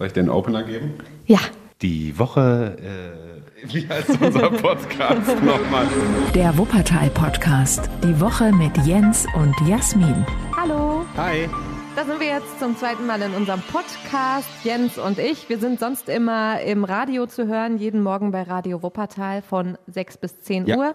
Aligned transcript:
Soll 0.00 0.06
ich 0.06 0.12
den 0.14 0.30
Opener 0.30 0.62
geben? 0.62 0.94
Ja. 1.26 1.40
Die 1.82 2.18
Woche, 2.18 2.74
äh, 2.80 3.70
wie 3.70 3.86
heißt 3.86 4.08
unser 4.18 4.48
Podcast 4.62 5.28
nochmal? 5.44 5.86
Der 6.34 6.56
Wuppertal-Podcast. 6.56 7.90
Die 8.02 8.18
Woche 8.18 8.50
mit 8.50 8.74
Jens 8.86 9.26
und 9.34 9.54
Jasmin. 9.68 10.24
Hallo. 10.56 11.04
Hi. 11.18 11.50
Da 11.96 12.06
sind 12.06 12.18
wir 12.18 12.28
jetzt 12.28 12.58
zum 12.58 12.78
zweiten 12.78 13.04
Mal 13.06 13.20
in 13.20 13.34
unserem 13.34 13.60
Podcast, 13.60 14.48
Jens 14.64 14.96
und 14.96 15.18
ich. 15.18 15.50
Wir 15.50 15.58
sind 15.58 15.78
sonst 15.78 16.08
immer 16.08 16.62
im 16.62 16.84
Radio 16.84 17.26
zu 17.26 17.46
hören, 17.46 17.76
jeden 17.76 18.02
Morgen 18.02 18.30
bei 18.30 18.44
Radio 18.44 18.82
Wuppertal 18.82 19.42
von 19.42 19.76
6 19.86 20.16
bis 20.16 20.40
10 20.40 20.66
Ja. 20.66 20.78
Uhr. 20.78 20.94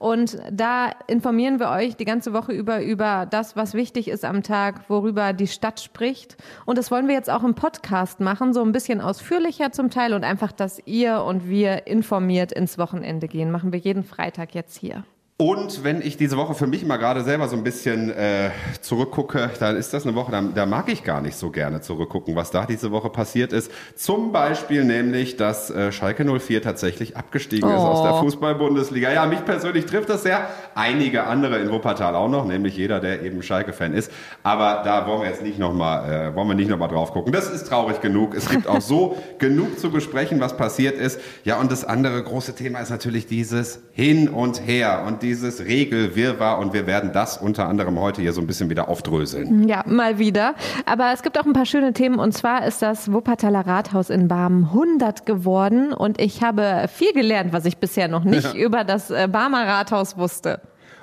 Und 0.00 0.38
da 0.50 0.92
informieren 1.08 1.60
wir 1.60 1.68
euch 1.68 1.94
die 1.94 2.06
ganze 2.06 2.32
Woche 2.32 2.52
über, 2.52 2.82
über 2.82 3.26
das, 3.26 3.54
was 3.54 3.74
wichtig 3.74 4.08
ist 4.08 4.24
am 4.24 4.42
Tag, 4.42 4.88
worüber 4.88 5.34
die 5.34 5.46
Stadt 5.46 5.78
spricht. 5.78 6.38
Und 6.64 6.78
das 6.78 6.90
wollen 6.90 7.06
wir 7.06 7.14
jetzt 7.14 7.28
auch 7.28 7.44
im 7.44 7.54
Podcast 7.54 8.18
machen, 8.18 8.54
so 8.54 8.62
ein 8.62 8.72
bisschen 8.72 9.02
ausführlicher 9.02 9.72
zum 9.72 9.90
Teil 9.90 10.14
und 10.14 10.24
einfach, 10.24 10.52
dass 10.52 10.80
ihr 10.86 11.22
und 11.22 11.50
wir 11.50 11.86
informiert 11.86 12.50
ins 12.50 12.78
Wochenende 12.78 13.28
gehen. 13.28 13.50
Machen 13.50 13.72
wir 13.72 13.78
jeden 13.78 14.02
Freitag 14.02 14.54
jetzt 14.54 14.78
hier. 14.78 15.04
Und 15.40 15.84
wenn 15.84 16.02
ich 16.02 16.18
diese 16.18 16.36
Woche 16.36 16.52
für 16.52 16.66
mich 16.66 16.84
mal 16.84 16.98
gerade 16.98 17.24
selber 17.24 17.48
so 17.48 17.56
ein 17.56 17.64
bisschen 17.64 18.10
äh, 18.10 18.50
zurückgucke, 18.82 19.48
dann 19.58 19.74
ist 19.74 19.94
das 19.94 20.04
eine 20.04 20.14
Woche, 20.14 20.30
da, 20.30 20.42
da 20.42 20.66
mag 20.66 20.92
ich 20.92 21.02
gar 21.02 21.22
nicht 21.22 21.34
so 21.34 21.48
gerne 21.48 21.80
zurückgucken, 21.80 22.36
was 22.36 22.50
da 22.50 22.66
diese 22.66 22.90
Woche 22.90 23.08
passiert 23.08 23.54
ist. 23.54 23.72
Zum 23.96 24.32
Beispiel 24.32 24.84
nämlich, 24.84 25.38
dass 25.38 25.70
äh, 25.70 25.92
Schalke 25.92 26.26
04 26.26 26.60
tatsächlich 26.60 27.16
abgestiegen 27.16 27.70
ist 27.70 27.74
aus 27.74 28.02
der 28.02 28.10
Oh. 28.16 28.20
Fußball-Bundesliga. 28.20 29.10
Ja, 29.12 29.24
mich 29.24 29.42
persönlich 29.46 29.86
trifft 29.86 30.10
das 30.10 30.24
sehr. 30.24 30.46
Einige 30.74 31.24
andere 31.24 31.58
in 31.58 31.70
Wuppertal 31.70 32.14
auch 32.14 32.28
noch, 32.28 32.44
nämlich 32.44 32.76
jeder, 32.76 33.00
der 33.00 33.22
eben 33.22 33.42
Schalke-Fan 33.42 33.92
ist. 33.92 34.10
Aber 34.42 34.82
da 34.84 35.06
wollen 35.06 35.22
wir 35.22 35.28
jetzt 35.28 35.42
nicht 35.42 35.58
nochmal, 35.58 36.10
äh, 36.10 36.34
wollen 36.34 36.48
wir 36.48 36.54
nicht 36.54 36.70
nochmal 36.70 36.88
drauf 36.88 37.12
gucken. 37.12 37.32
Das 37.32 37.50
ist 37.50 37.68
traurig 37.68 38.00
genug. 38.00 38.34
Es 38.34 38.48
gibt 38.48 38.66
auch 38.66 38.80
so 38.80 39.16
genug 39.38 39.78
zu 39.78 39.90
besprechen, 39.90 40.40
was 40.40 40.56
passiert 40.56 40.98
ist. 40.98 41.20
Ja, 41.44 41.58
und 41.58 41.70
das 41.70 41.84
andere 41.84 42.22
große 42.22 42.54
Thema 42.54 42.80
ist 42.80 42.90
natürlich 42.90 43.26
dieses 43.26 43.80
Hin 43.92 44.28
und 44.28 44.66
Her 44.66 45.04
und 45.06 45.22
dieses 45.22 45.64
Regelwirrwarr. 45.64 46.58
Und 46.58 46.72
wir 46.72 46.86
werden 46.86 47.12
das 47.12 47.36
unter 47.36 47.68
anderem 47.68 47.98
heute 47.98 48.22
hier 48.22 48.32
so 48.32 48.40
ein 48.40 48.46
bisschen 48.46 48.70
wieder 48.70 48.88
aufdröseln. 48.88 49.68
Ja, 49.68 49.84
mal 49.86 50.18
wieder. 50.18 50.54
Aber 50.86 51.12
es 51.12 51.22
gibt 51.22 51.38
auch 51.38 51.46
ein 51.46 51.52
paar 51.52 51.66
schöne 51.66 51.92
Themen 51.92 52.18
und 52.18 52.32
zwar 52.32 52.66
ist 52.66 52.82
das 52.82 53.12
Wuppertaler 53.12 53.66
Rathaus 53.66 54.10
in 54.10 54.28
Barmen 54.28 54.64
100 54.66 55.26
geworden 55.26 55.92
und 55.92 56.20
ich 56.20 56.42
habe 56.42 56.86
viel 56.92 57.12
gelernt, 57.12 57.52
was 57.52 57.64
ich 57.64 57.78
bisher 57.78 58.08
noch 58.08 58.24
nicht 58.24 58.54
über 58.54 58.84
das 58.84 59.10
äh, 59.10 59.28
Barmer 59.30 59.66
Rathaus 59.66 60.16
wusste. 60.16 60.60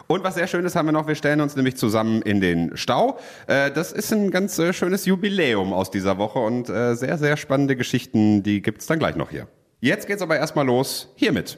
Und 0.07 0.23
was 0.23 0.35
sehr 0.35 0.47
Schönes 0.47 0.75
haben 0.75 0.85
wir 0.85 0.93
noch, 0.93 1.07
wir 1.07 1.15
stellen 1.15 1.41
uns 1.41 1.55
nämlich 1.55 1.75
zusammen 1.75 2.21
in 2.21 2.39
den 2.39 2.77
Stau. 2.77 3.19
Äh, 3.47 3.71
das 3.71 3.91
ist 3.91 4.11
ein 4.13 4.31
ganz 4.31 4.57
äh, 4.57 4.71
schönes 4.71 5.05
Jubiläum 5.05 5.73
aus 5.73 5.91
dieser 5.91 6.17
Woche 6.17 6.39
und 6.39 6.69
äh, 6.69 6.95
sehr, 6.95 7.17
sehr 7.17 7.35
spannende 7.35 7.75
Geschichten, 7.75 8.41
die 8.41 8.61
gibt's 8.61 8.87
dann 8.87 8.99
gleich 8.99 9.17
noch 9.17 9.29
hier. 9.29 9.47
Jetzt 9.81 10.07
geht's 10.07 10.21
aber 10.21 10.37
erstmal 10.37 10.65
los 10.65 11.13
hiermit. 11.15 11.57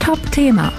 Top-Thema. 0.00 0.72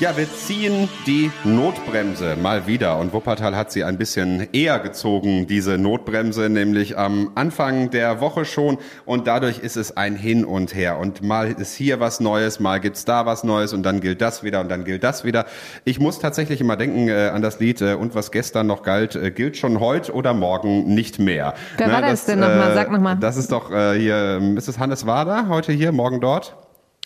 Ja, 0.00 0.16
wir 0.16 0.26
ziehen 0.28 0.88
die 1.06 1.30
Notbremse 1.44 2.34
mal 2.34 2.66
wieder 2.66 2.98
und 2.98 3.12
Wuppertal 3.12 3.54
hat 3.54 3.70
sie 3.70 3.84
ein 3.84 3.96
bisschen 3.96 4.48
eher 4.52 4.80
gezogen, 4.80 5.46
diese 5.46 5.78
Notbremse, 5.78 6.48
nämlich 6.48 6.98
am 6.98 7.30
Anfang 7.36 7.90
der 7.90 8.20
Woche 8.20 8.44
schon 8.44 8.78
und 9.04 9.28
dadurch 9.28 9.60
ist 9.60 9.76
es 9.76 9.96
ein 9.96 10.16
Hin 10.16 10.44
und 10.44 10.74
Her 10.74 10.98
und 10.98 11.22
mal 11.22 11.52
ist 11.52 11.76
hier 11.76 12.00
was 12.00 12.18
Neues, 12.18 12.58
mal 12.58 12.80
gibt's 12.80 13.04
da 13.04 13.24
was 13.24 13.44
Neues 13.44 13.72
und 13.72 13.84
dann 13.84 14.00
gilt 14.00 14.20
das 14.20 14.42
wieder 14.42 14.60
und 14.60 14.68
dann 14.68 14.84
gilt 14.84 15.04
das 15.04 15.22
wieder. 15.22 15.46
Ich 15.84 16.00
muss 16.00 16.18
tatsächlich 16.18 16.60
immer 16.60 16.76
denken 16.76 17.08
äh, 17.08 17.28
an 17.32 17.40
das 17.40 17.60
Lied 17.60 17.80
äh, 17.80 17.94
und 17.94 18.16
was 18.16 18.32
gestern 18.32 18.66
noch 18.66 18.82
galt, 18.82 19.14
äh, 19.14 19.30
gilt 19.30 19.56
schon 19.56 19.78
heute 19.78 20.12
oder 20.12 20.34
morgen 20.34 20.92
nicht 20.92 21.20
mehr. 21.20 21.54
Wer 21.76 21.92
war 21.92 22.02
das 22.02 22.26
denn 22.26 22.40
noch 22.40 22.48
mal? 22.48 22.74
Sag 22.74 22.90
noch 22.90 23.00
mal. 23.00 23.14
Das 23.14 23.36
ist 23.36 23.52
doch 23.52 23.70
äh, 23.70 23.96
hier, 23.96 24.38
ähm, 24.40 24.56
ist 24.56 24.66
es 24.66 24.80
Hannes 24.80 25.06
Wader, 25.06 25.46
heute 25.48 25.70
hier, 25.70 25.92
morgen 25.92 26.20
dort 26.20 26.56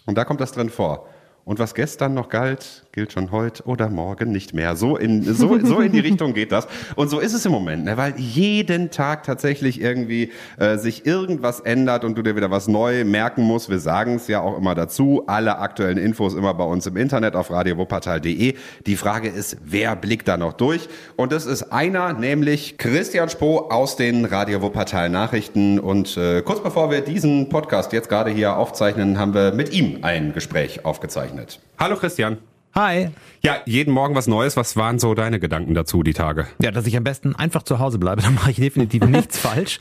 und 0.07 0.17
da 0.17 0.25
kommt 0.25 0.41
das 0.41 0.53
drin 0.53 0.71
vor. 0.71 1.07
Und 1.49 1.59
was 1.59 1.75
gestern 1.75 2.13
noch 2.13 2.29
galt, 2.29 2.85
gilt 2.99 3.13
schon 3.13 3.31
heute 3.31 3.63
oder 3.63 3.91
morgen 3.91 4.33
nicht 4.33 4.55
mehr. 4.55 4.75
So 4.75 4.97
in, 4.97 5.23
so, 5.23 5.57
so 5.65 5.79
in 5.79 5.93
die 5.93 6.01
Richtung 6.09 6.35
geht 6.35 6.51
das. 6.51 6.67
Und 6.97 7.11
so 7.11 7.21
ist 7.21 7.33
es 7.33 7.47
im 7.47 7.53
Moment, 7.53 7.85
ne? 7.85 7.97
weil 7.97 8.15
jeden 8.17 8.91
Tag 8.91 9.23
tatsächlich 9.23 9.81
irgendwie 9.81 10.33
äh, 10.57 10.79
sich 10.79 11.07
irgendwas 11.07 11.61
ändert 11.61 12.03
und 12.03 12.19
du 12.19 12.23
dir 12.23 12.35
wieder 12.35 12.51
was 12.51 12.67
neu 12.67 13.05
merken 13.05 13.45
musst. 13.45 13.71
Wir 13.71 13.79
sagen 13.79 14.17
es 14.17 14.27
ja 14.27 14.41
auch 14.41 14.59
immer 14.59 14.75
dazu. 14.75 15.23
Alle 15.29 15.59
aktuellen 15.59 15.97
Infos 15.97 16.35
immer 16.35 16.55
bei 16.55 16.65
uns 16.65 16.89
im 16.89 16.97
Internet 16.97 17.37
auf 17.37 17.53
radiowuppertal.de. 17.53 18.55
Die 18.85 18.97
Frage 18.97 19.29
ist, 19.29 19.59
wer 19.65 19.95
blickt 19.95 20.27
da 20.27 20.37
noch 20.37 20.55
durch? 20.55 20.89
Und 21.15 21.31
das 21.31 21.47
ist 21.47 21.71
einer, 21.71 22.15
nämlich 22.15 22.79
Christian 22.79 23.29
Spoh 23.29 23.69
aus 23.71 23.95
den 23.95 24.25
Radio 24.25 24.61
Wuppertal 24.61 25.09
Nachrichten. 25.09 25.79
Und 25.79 26.17
äh, 26.17 26.43
kurz 26.43 26.65
bevor 26.65 26.91
wir 26.91 27.03
diesen 27.03 27.49
Podcast 27.49 27.93
jetzt 27.93 28.09
gerade 28.09 28.33
hier 28.33 28.57
aufzeichnen, 28.57 29.21
haben 29.21 29.35
wir 29.35 29.53
mit 29.53 29.73
ihm 29.73 30.01
ein 30.03 30.33
Gespräch 30.33 30.85
aufgezeichnet. 30.85 31.61
Hallo 31.79 31.95
Christian. 31.95 32.39
Hi. 32.79 33.09
Ja, 33.43 33.57
jeden 33.67 33.93
Morgen 33.93 34.15
was 34.15 34.29
Neues. 34.29 34.57
Was 34.57 34.77
waren 34.77 35.01
so 35.01 35.15
deine 35.15 35.41
Gedanken 35.41 35.75
dazu 35.75 36.05
die 36.05 36.13
Tage? 36.13 36.47
Ja, 36.63 36.71
dass 36.71 36.87
ich 36.87 36.97
am 36.97 37.03
besten 37.03 37.35
einfach 37.35 37.65
zu 37.65 37.81
Hause 37.81 37.99
bleibe, 37.99 38.23
dann 38.23 38.37
mache 38.37 38.53
ich 38.53 38.57
definitiv 38.59 39.05
nichts 39.05 39.37
falsch. 39.41 39.79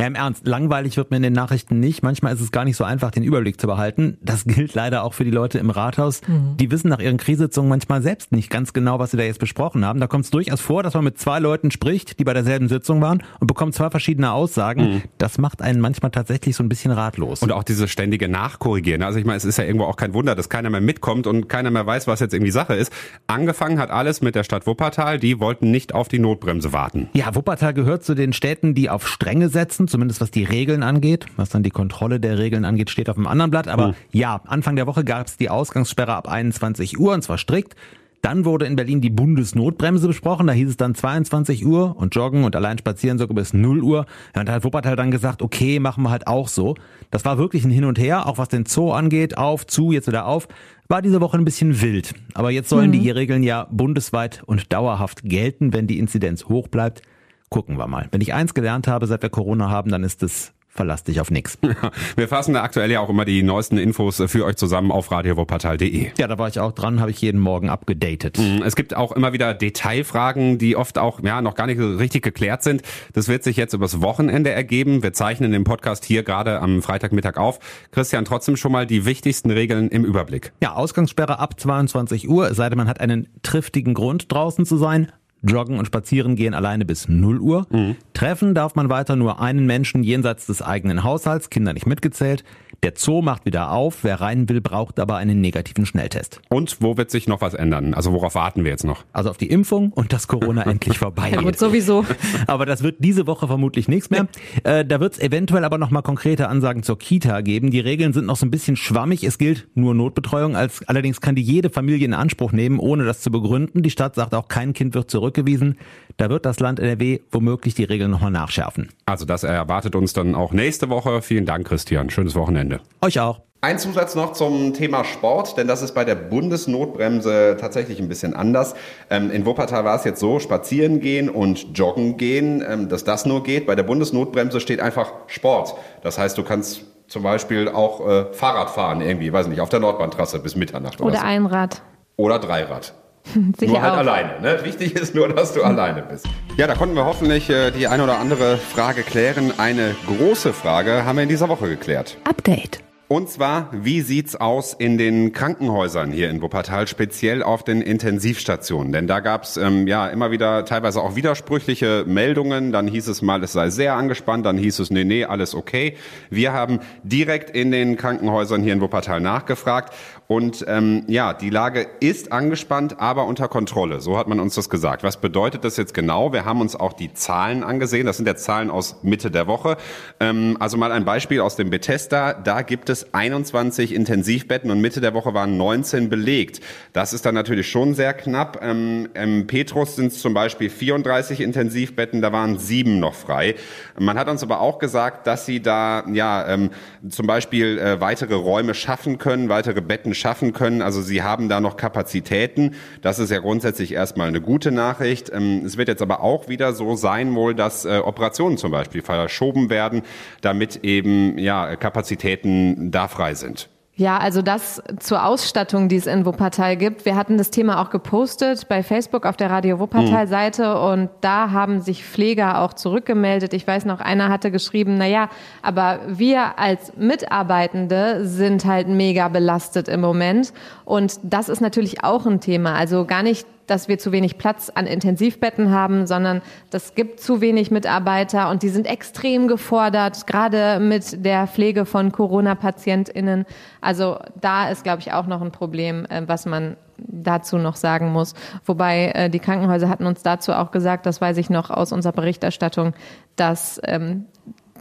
Ja, 0.00 0.06
im 0.06 0.16
Ernst, 0.16 0.48
langweilig 0.48 0.96
wird 0.96 1.12
mir 1.12 1.18
in 1.18 1.22
den 1.22 1.32
Nachrichten 1.32 1.78
nicht. 1.78 2.02
Manchmal 2.02 2.34
ist 2.34 2.40
es 2.40 2.50
gar 2.50 2.64
nicht 2.64 2.76
so 2.76 2.82
einfach, 2.82 3.12
den 3.12 3.22
Überblick 3.22 3.60
zu 3.60 3.68
behalten. 3.68 4.18
Das 4.20 4.44
gilt 4.46 4.74
leider 4.74 5.04
auch 5.04 5.14
für 5.14 5.24
die 5.24 5.30
Leute 5.30 5.58
im 5.58 5.70
Rathaus. 5.70 6.22
Die 6.58 6.72
wissen 6.72 6.88
nach 6.88 6.98
ihren 6.98 7.18
Kriegssitzungen 7.18 7.68
manchmal 7.68 8.02
selbst 8.02 8.32
nicht 8.32 8.50
ganz 8.50 8.72
genau, 8.72 8.98
was 8.98 9.12
sie 9.12 9.16
da 9.16 9.22
jetzt 9.22 9.38
besprochen 9.38 9.84
haben. 9.84 10.00
Da 10.00 10.08
kommt 10.08 10.24
es 10.24 10.32
durchaus 10.32 10.60
vor, 10.60 10.82
dass 10.82 10.94
man 10.94 11.04
mit 11.04 11.18
zwei 11.18 11.38
Leuten 11.38 11.70
spricht, 11.70 12.18
die 12.18 12.24
bei 12.24 12.34
derselben 12.34 12.68
Sitzung 12.68 13.00
waren 13.00 13.22
und 13.38 13.46
bekommt 13.46 13.76
zwei 13.76 13.90
verschiedene 13.90 14.32
Aussagen. 14.32 15.04
Das 15.18 15.38
macht 15.38 15.62
einen 15.62 15.80
manchmal 15.80 16.10
tatsächlich 16.10 16.56
so 16.56 16.64
ein 16.64 16.68
bisschen 16.68 16.90
ratlos. 16.90 17.42
Und 17.42 17.52
auch 17.52 17.62
dieses 17.62 17.90
ständige 17.92 18.28
Nachkorrigieren. 18.28 19.02
Also 19.02 19.20
ich 19.20 19.24
meine, 19.24 19.36
es 19.36 19.44
ist 19.44 19.56
ja 19.56 19.64
irgendwo 19.64 19.84
auch 19.84 19.96
kein 19.96 20.14
Wunder, 20.14 20.34
dass 20.34 20.48
keiner 20.48 20.70
mehr 20.70 20.80
mitkommt 20.80 21.28
und 21.28 21.48
keiner 21.48 21.70
mehr 21.70 21.86
weiß, 21.86 22.08
was 22.08 22.18
jetzt 22.20 22.39
irgendwie 22.40 22.50
Sache 22.50 22.74
ist. 22.74 22.92
Angefangen 23.26 23.78
hat 23.78 23.90
alles 23.90 24.20
mit 24.20 24.34
der 24.34 24.44
Stadt 24.44 24.66
Wuppertal. 24.66 25.18
Die 25.18 25.38
wollten 25.40 25.70
nicht 25.70 25.94
auf 25.94 26.08
die 26.08 26.18
Notbremse 26.18 26.72
warten. 26.72 27.08
Ja, 27.12 27.34
Wuppertal 27.34 27.74
gehört 27.74 28.04
zu 28.04 28.14
den 28.14 28.32
Städten, 28.32 28.74
die 28.74 28.90
auf 28.90 29.06
Strenge 29.06 29.48
setzen, 29.48 29.88
zumindest 29.88 30.20
was 30.20 30.30
die 30.30 30.44
Regeln 30.44 30.82
angeht. 30.82 31.26
Was 31.36 31.50
dann 31.50 31.62
die 31.62 31.70
Kontrolle 31.70 32.18
der 32.20 32.38
Regeln 32.38 32.64
angeht, 32.64 32.90
steht 32.90 33.08
auf 33.08 33.16
einem 33.16 33.26
anderen 33.26 33.50
Blatt. 33.50 33.68
Aber 33.68 33.94
ja, 34.12 34.40
Anfang 34.46 34.76
der 34.76 34.86
Woche 34.86 35.04
gab 35.04 35.26
es 35.26 35.36
die 35.36 35.50
Ausgangssperre 35.50 36.14
ab 36.14 36.28
21 36.28 36.98
Uhr 36.98 37.12
und 37.12 37.22
zwar 37.22 37.38
strikt. 37.38 37.76
Dann 38.22 38.44
wurde 38.44 38.66
in 38.66 38.76
Berlin 38.76 39.00
die 39.00 39.10
Bundesnotbremse 39.10 40.06
besprochen. 40.06 40.46
Da 40.46 40.52
hieß 40.52 40.68
es 40.68 40.76
dann 40.76 40.94
22 40.94 41.64
Uhr 41.64 41.96
und 41.96 42.14
joggen 42.14 42.44
und 42.44 42.54
allein 42.54 42.76
spazieren 42.76 43.18
sogar 43.18 43.34
bis 43.34 43.54
0 43.54 43.82
Uhr. 43.82 44.06
Ja, 44.34 44.40
und 44.40 44.48
da 44.48 44.52
hat 44.52 44.64
Wuppertal 44.64 44.96
dann 44.96 45.10
gesagt, 45.10 45.40
okay, 45.40 45.80
machen 45.80 46.04
wir 46.04 46.10
halt 46.10 46.26
auch 46.26 46.48
so. 46.48 46.74
Das 47.10 47.24
war 47.24 47.38
wirklich 47.38 47.64
ein 47.64 47.70
Hin 47.70 47.84
und 47.84 47.98
Her, 47.98 48.26
auch 48.26 48.38
was 48.38 48.48
den 48.48 48.66
Zoo 48.66 48.92
angeht. 48.92 49.38
Auf, 49.38 49.66
zu, 49.66 49.92
jetzt 49.92 50.06
wieder 50.06 50.26
auf. 50.26 50.48
War 50.88 51.02
diese 51.02 51.20
Woche 51.20 51.38
ein 51.38 51.44
bisschen 51.44 51.80
wild. 51.80 52.14
Aber 52.34 52.50
jetzt 52.50 52.68
sollen 52.68 52.92
die 52.92 53.10
Regeln 53.10 53.42
ja 53.42 53.66
bundesweit 53.70 54.42
und 54.44 54.72
dauerhaft 54.72 55.22
gelten, 55.22 55.72
wenn 55.72 55.86
die 55.86 55.98
Inzidenz 55.98 56.46
hoch 56.46 56.68
bleibt. 56.68 57.02
Gucken 57.48 57.78
wir 57.78 57.86
mal. 57.86 58.08
Wenn 58.10 58.20
ich 58.20 58.34
eins 58.34 58.54
gelernt 58.54 58.86
habe, 58.86 59.06
seit 59.06 59.22
wir 59.22 59.30
Corona 59.30 59.70
haben, 59.70 59.90
dann 59.90 60.04
ist 60.04 60.22
es, 60.22 60.52
verlass 60.70 61.04
dich 61.04 61.20
auf 61.20 61.30
nix. 61.30 61.58
Wir 62.16 62.28
fassen 62.28 62.54
da 62.54 62.62
aktuell 62.62 62.90
ja 62.90 63.00
auch 63.00 63.08
immer 63.08 63.24
die 63.24 63.42
neuesten 63.42 63.76
Infos 63.76 64.22
für 64.26 64.44
euch 64.44 64.56
zusammen 64.56 64.92
auf 64.92 65.10
radiowuppertal.de. 65.10 66.12
Ja, 66.16 66.28
da 66.28 66.38
war 66.38 66.48
ich 66.48 66.60
auch 66.60 66.72
dran, 66.72 67.00
habe 67.00 67.10
ich 67.10 67.20
jeden 67.20 67.40
Morgen 67.40 67.68
abgedatet. 67.68 68.38
Es 68.64 68.76
gibt 68.76 68.96
auch 68.96 69.12
immer 69.12 69.32
wieder 69.32 69.52
Detailfragen, 69.52 70.58
die 70.58 70.76
oft 70.76 70.98
auch 70.98 71.22
ja 71.22 71.42
noch 71.42 71.54
gar 71.54 71.66
nicht 71.66 71.78
so 71.78 71.96
richtig 71.96 72.22
geklärt 72.22 72.62
sind. 72.62 72.82
Das 73.12 73.28
wird 73.28 73.42
sich 73.42 73.56
jetzt 73.56 73.74
übers 73.74 74.00
Wochenende 74.00 74.50
ergeben. 74.50 75.02
Wir 75.02 75.12
zeichnen 75.12 75.52
den 75.52 75.64
Podcast 75.64 76.04
hier 76.04 76.22
gerade 76.22 76.60
am 76.60 76.82
Freitagmittag 76.82 77.36
auf. 77.36 77.58
Christian, 77.90 78.24
trotzdem 78.24 78.56
schon 78.56 78.72
mal 78.72 78.86
die 78.86 79.04
wichtigsten 79.04 79.50
Regeln 79.50 79.88
im 79.88 80.04
Überblick. 80.04 80.52
Ja, 80.62 80.74
Ausgangssperre 80.74 81.38
ab 81.38 81.58
22 81.58 82.28
Uhr, 82.28 82.50
es 82.50 82.56
sei 82.56 82.68
denn, 82.68 82.78
man 82.78 82.88
hat 82.88 83.00
einen 83.00 83.28
triftigen 83.42 83.94
Grund 83.94 84.32
draußen 84.32 84.64
zu 84.64 84.76
sein. 84.76 85.10
Joggen 85.42 85.78
und 85.78 85.86
Spazieren 85.86 86.36
gehen 86.36 86.54
alleine 86.54 86.84
bis 86.84 87.08
0 87.08 87.38
Uhr. 87.40 87.66
Treffen 88.12 88.54
darf 88.54 88.74
man 88.74 88.88
weiter 88.90 89.16
nur 89.16 89.40
einen 89.40 89.66
Menschen 89.66 90.02
jenseits 90.02 90.46
des 90.46 90.62
eigenen 90.62 91.04
Haushalts, 91.04 91.50
Kinder 91.50 91.72
nicht 91.72 91.86
mitgezählt. 91.86 92.44
Der 92.82 92.94
Zoo 92.96 93.20
macht 93.20 93.44
wieder 93.44 93.72
auf. 93.72 94.04
Wer 94.04 94.22
rein 94.22 94.48
will, 94.48 94.62
braucht 94.62 94.98
aber 95.00 95.16
einen 95.16 95.42
negativen 95.42 95.84
Schnelltest. 95.84 96.40
Und 96.48 96.78
wo 96.80 96.96
wird 96.96 97.10
sich 97.10 97.28
noch 97.28 97.42
was 97.42 97.52
ändern? 97.52 97.92
Also 97.92 98.12
worauf 98.14 98.34
warten 98.34 98.64
wir 98.64 98.70
jetzt 98.70 98.84
noch? 98.84 99.04
Also 99.12 99.28
auf 99.28 99.36
die 99.36 99.48
Impfung 99.50 99.92
und 99.92 100.14
dass 100.14 100.28
Corona 100.28 100.62
endlich 100.62 100.98
vorbei 100.98 101.28
Ja 101.34 101.42
geht. 101.42 101.58
sowieso. 101.58 102.06
Aber 102.46 102.64
das 102.64 102.82
wird 102.82 102.96
diese 103.00 103.26
Woche 103.26 103.48
vermutlich 103.48 103.86
nichts 103.88 104.08
mehr. 104.08 104.28
Äh, 104.64 104.86
da 104.86 104.98
wird 104.98 105.12
es 105.12 105.18
eventuell 105.18 105.64
aber 105.64 105.76
noch 105.76 105.90
mal 105.90 106.00
konkrete 106.00 106.48
Ansagen 106.48 106.82
zur 106.82 106.98
Kita 106.98 107.42
geben. 107.42 107.70
Die 107.70 107.80
Regeln 107.80 108.14
sind 108.14 108.24
noch 108.24 108.36
so 108.36 108.46
ein 108.46 108.50
bisschen 108.50 108.76
schwammig. 108.76 109.24
Es 109.24 109.36
gilt 109.36 109.68
nur 109.74 109.94
Notbetreuung. 109.94 110.56
Als, 110.56 110.82
allerdings 110.88 111.20
kann 111.20 111.34
die 111.34 111.42
jede 111.42 111.68
Familie 111.68 112.06
in 112.06 112.14
Anspruch 112.14 112.52
nehmen, 112.52 112.78
ohne 112.78 113.04
das 113.04 113.20
zu 113.20 113.30
begründen. 113.30 113.82
Die 113.82 113.90
Stadt 113.90 114.14
sagt 114.14 114.34
auch, 114.34 114.48
kein 114.48 114.72
Kind 114.72 114.94
wird 114.94 115.10
zurückgewiesen. 115.30 115.78
Da 116.16 116.28
wird 116.28 116.44
das 116.44 116.60
Land 116.60 116.80
NRW 116.80 117.20
womöglich 117.30 117.74
die 117.74 117.84
Regeln 117.84 118.10
noch 118.10 118.20
mal 118.20 118.30
nachschärfen. 118.30 118.90
Also 119.06 119.24
das 119.24 119.44
erwartet 119.44 119.94
uns 119.94 120.12
dann 120.12 120.34
auch 120.34 120.52
nächste 120.52 120.90
Woche. 120.90 121.22
Vielen 121.22 121.46
Dank, 121.46 121.66
Christian. 121.66 122.10
Schönes 122.10 122.34
Wochenende. 122.34 122.80
Euch 123.00 123.20
auch. 123.20 123.40
Ein 123.62 123.78
Zusatz 123.78 124.14
noch 124.14 124.32
zum 124.32 124.72
Thema 124.72 125.04
Sport, 125.04 125.58
denn 125.58 125.68
das 125.68 125.82
ist 125.82 125.94
bei 125.94 126.06
der 126.06 126.14
Bundesnotbremse 126.14 127.58
tatsächlich 127.60 128.00
ein 128.00 128.08
bisschen 128.08 128.32
anders. 128.32 128.74
Ähm, 129.10 129.30
in 129.30 129.44
Wuppertal 129.44 129.84
war 129.84 129.96
es 129.96 130.04
jetzt 130.04 130.18
so, 130.18 130.38
spazieren 130.38 131.00
gehen 131.00 131.28
und 131.28 131.76
joggen 131.76 132.16
gehen, 132.16 132.64
ähm, 132.66 132.88
dass 132.88 133.04
das 133.04 133.26
nur 133.26 133.42
geht. 133.42 133.66
Bei 133.66 133.74
der 133.74 133.82
Bundesnotbremse 133.82 134.60
steht 134.60 134.80
einfach 134.80 135.12
Sport. 135.26 135.74
Das 136.02 136.16
heißt, 136.16 136.38
du 136.38 136.42
kannst 136.42 136.84
zum 137.06 137.22
Beispiel 137.22 137.68
auch 137.68 138.06
äh, 138.08 138.32
Fahrrad 138.32 138.70
fahren 138.70 139.02
irgendwie, 139.02 139.30
weiß 139.30 139.48
nicht, 139.48 139.60
auf 139.60 139.68
der 139.68 139.80
Nordbahntrasse 139.80 140.38
bis 140.38 140.56
Mitternacht 140.56 140.98
oder, 140.98 141.10
Oder 141.10 141.18
so. 141.18 141.26
Einrad. 141.26 141.82
Oder 142.16 142.38
Dreirad. 142.38 142.94
Sicher 143.58 143.72
nur 143.72 143.82
halt 143.82 143.94
auch. 143.94 143.98
alleine. 143.98 144.40
Ne? 144.40 144.64
Wichtig 144.64 144.94
ist 144.96 145.14
nur, 145.14 145.28
dass 145.28 145.52
du 145.52 145.62
alleine 145.62 146.02
bist. 146.02 146.26
Ja, 146.56 146.66
da 146.66 146.74
konnten 146.74 146.94
wir 146.94 147.04
hoffentlich 147.04 147.48
äh, 147.48 147.70
die 147.70 147.86
eine 147.86 148.04
oder 148.04 148.18
andere 148.18 148.56
Frage 148.56 149.02
klären. 149.02 149.52
Eine 149.58 149.94
große 150.06 150.52
Frage 150.52 151.04
haben 151.04 151.16
wir 151.16 151.22
in 151.22 151.28
dieser 151.28 151.48
Woche 151.48 151.68
geklärt. 151.68 152.16
Update. 152.24 152.80
Und 153.12 153.28
zwar, 153.28 153.70
wie 153.72 154.02
sieht's 154.02 154.36
aus 154.36 154.72
in 154.72 154.96
den 154.96 155.32
Krankenhäusern 155.32 156.12
hier 156.12 156.30
in 156.30 156.42
Wuppertal, 156.42 156.86
speziell 156.86 157.42
auf 157.42 157.64
den 157.64 157.82
Intensivstationen? 157.82 158.92
Denn 158.92 159.08
da 159.08 159.18
gab's 159.18 159.56
ähm, 159.56 159.88
ja 159.88 160.06
immer 160.06 160.30
wieder 160.30 160.64
teilweise 160.64 161.00
auch 161.00 161.16
widersprüchliche 161.16 162.04
Meldungen. 162.06 162.70
Dann 162.70 162.86
hieß 162.86 163.08
es 163.08 163.20
mal, 163.20 163.42
es 163.42 163.52
sei 163.52 163.68
sehr 163.70 163.96
angespannt. 163.96 164.46
Dann 164.46 164.56
hieß 164.56 164.78
es, 164.78 164.92
nee, 164.92 165.02
nee, 165.02 165.24
alles 165.24 165.56
okay. 165.56 165.96
Wir 166.30 166.52
haben 166.52 166.78
direkt 167.02 167.50
in 167.50 167.72
den 167.72 167.96
Krankenhäusern 167.96 168.62
hier 168.62 168.74
in 168.74 168.80
Wuppertal 168.80 169.20
nachgefragt. 169.20 169.92
Und 170.28 170.64
ähm, 170.68 171.02
ja, 171.08 171.34
die 171.34 171.50
Lage 171.50 171.88
ist 171.98 172.30
angespannt, 172.30 173.00
aber 173.00 173.26
unter 173.26 173.48
Kontrolle. 173.48 174.00
So 174.00 174.16
hat 174.16 174.28
man 174.28 174.38
uns 174.38 174.54
das 174.54 174.70
gesagt. 174.70 175.02
Was 175.02 175.16
bedeutet 175.16 175.64
das 175.64 175.76
jetzt 175.76 175.94
genau? 175.94 176.32
Wir 176.32 176.44
haben 176.44 176.60
uns 176.60 176.76
auch 176.76 176.92
die 176.92 177.12
Zahlen 177.12 177.64
angesehen. 177.64 178.06
Das 178.06 178.18
sind 178.18 178.26
ja 178.26 178.36
Zahlen 178.36 178.70
aus 178.70 179.02
Mitte 179.02 179.32
der 179.32 179.48
Woche. 179.48 179.78
Ähm, 180.20 180.56
also 180.60 180.76
mal 180.76 180.92
ein 180.92 181.04
Beispiel 181.04 181.40
aus 181.40 181.56
dem 181.56 181.70
Bethesda. 181.70 182.34
Da 182.34 182.62
gibt 182.62 182.88
es 182.88 182.99
21 183.12 183.94
Intensivbetten 183.94 184.70
und 184.70 184.80
Mitte 184.80 185.00
der 185.00 185.14
Woche 185.14 185.34
waren 185.34 185.56
19 185.56 186.08
belegt. 186.08 186.60
Das 186.92 187.12
ist 187.12 187.26
dann 187.26 187.34
natürlich 187.34 187.68
schon 187.68 187.94
sehr 187.94 188.14
knapp. 188.14 188.60
Ähm, 188.62 189.08
Im 189.14 189.46
Petrus 189.46 189.96
sind 189.96 190.12
es 190.12 190.20
zum 190.20 190.34
Beispiel 190.34 190.70
34 190.70 191.40
Intensivbetten, 191.40 192.22
da 192.22 192.32
waren 192.32 192.58
sieben 192.58 193.00
noch 193.00 193.14
frei. 193.14 193.54
Man 193.98 194.18
hat 194.18 194.28
uns 194.28 194.42
aber 194.42 194.60
auch 194.60 194.78
gesagt, 194.78 195.26
dass 195.26 195.46
sie 195.46 195.60
da 195.60 196.04
ja 196.12 196.48
ähm, 196.48 196.70
zum 197.08 197.26
Beispiel 197.26 197.78
äh, 197.78 198.00
weitere 198.00 198.34
Räume 198.34 198.74
schaffen 198.74 199.18
können, 199.18 199.48
weitere 199.48 199.80
Betten 199.80 200.14
schaffen 200.14 200.52
können. 200.52 200.82
Also 200.82 201.02
sie 201.02 201.22
haben 201.22 201.48
da 201.48 201.60
noch 201.60 201.76
Kapazitäten. 201.76 202.74
Das 203.02 203.18
ist 203.18 203.30
ja 203.30 203.38
grundsätzlich 203.38 203.92
erstmal 203.92 204.28
eine 204.28 204.40
gute 204.40 204.70
Nachricht. 204.70 205.30
Ähm, 205.32 205.62
es 205.64 205.76
wird 205.76 205.88
jetzt 205.88 206.02
aber 206.02 206.22
auch 206.22 206.48
wieder 206.48 206.72
so 206.72 206.96
sein 206.96 207.34
wohl, 207.34 207.54
dass 207.54 207.84
äh, 207.84 207.98
Operationen 207.98 208.58
zum 208.58 208.70
Beispiel 208.70 209.02
verschoben 209.02 209.70
werden, 209.70 210.02
damit 210.40 210.84
eben 210.84 211.38
ja 211.38 211.76
Kapazitäten 211.76 212.89
da 212.90 213.08
frei 213.08 213.34
sind. 213.34 213.68
Ja, 214.00 214.16
also 214.16 214.40
das 214.40 214.82
zur 214.98 215.26
Ausstattung, 215.26 215.90
die 215.90 215.96
es 215.96 216.06
in 216.06 216.24
Wuppertal 216.24 216.78
gibt. 216.78 217.04
Wir 217.04 217.16
hatten 217.16 217.36
das 217.36 217.50
Thema 217.50 217.82
auch 217.82 217.90
gepostet 217.90 218.66
bei 218.66 218.82
Facebook 218.82 219.26
auf 219.26 219.36
der 219.36 219.50
Radio 219.50 219.78
Wuppertal 219.78 220.26
Seite 220.26 220.80
und 220.80 221.10
da 221.20 221.50
haben 221.50 221.82
sich 221.82 222.02
Pfleger 222.02 222.62
auch 222.62 222.72
zurückgemeldet. 222.72 223.52
Ich 223.52 223.66
weiß 223.66 223.84
noch, 223.84 224.00
einer 224.00 224.30
hatte 224.30 224.50
geschrieben, 224.50 224.94
na 224.96 225.06
ja, 225.06 225.28
aber 225.60 226.00
wir 226.06 226.58
als 226.58 226.96
Mitarbeitende 226.96 228.26
sind 228.26 228.64
halt 228.64 228.88
mega 228.88 229.28
belastet 229.28 229.86
im 229.86 230.00
Moment 230.00 230.54
und 230.86 231.20
das 231.22 231.50
ist 231.50 231.60
natürlich 231.60 232.02
auch 232.02 232.24
ein 232.24 232.40
Thema. 232.40 232.76
Also 232.76 233.04
gar 233.04 233.22
nicht 233.22 233.46
dass 233.70 233.88
wir 233.88 233.98
zu 233.98 234.10
wenig 234.10 234.36
Platz 234.36 234.70
an 234.74 234.86
Intensivbetten 234.86 235.70
haben, 235.70 236.06
sondern 236.06 236.42
das 236.70 236.94
gibt 236.94 237.20
zu 237.20 237.40
wenig 237.40 237.70
Mitarbeiter 237.70 238.50
und 238.50 238.62
die 238.62 238.68
sind 238.68 238.86
extrem 238.86 239.46
gefordert, 239.46 240.26
gerade 240.26 240.80
mit 240.80 241.24
der 241.24 241.46
Pflege 241.46 241.86
von 241.86 242.10
Corona-PatientInnen. 242.10 243.46
Also 243.80 244.18
da 244.40 244.68
ist, 244.68 244.82
glaube 244.82 245.00
ich, 245.00 245.12
auch 245.12 245.26
noch 245.26 245.40
ein 245.40 245.52
Problem, 245.52 246.04
äh, 246.06 246.22
was 246.26 246.46
man 246.46 246.76
dazu 246.98 247.58
noch 247.58 247.76
sagen 247.76 248.12
muss. 248.12 248.34
Wobei 248.64 249.12
äh, 249.14 249.30
die 249.30 249.38
Krankenhäuser 249.38 249.88
hatten 249.88 250.06
uns 250.06 250.22
dazu 250.22 250.52
auch 250.52 250.70
gesagt, 250.70 251.06
das 251.06 251.20
weiß 251.20 251.36
ich 251.36 251.48
noch 251.48 251.70
aus 251.70 251.92
unserer 251.92 252.12
Berichterstattung, 252.12 252.92
dass 253.36 253.80
ähm, 253.84 254.26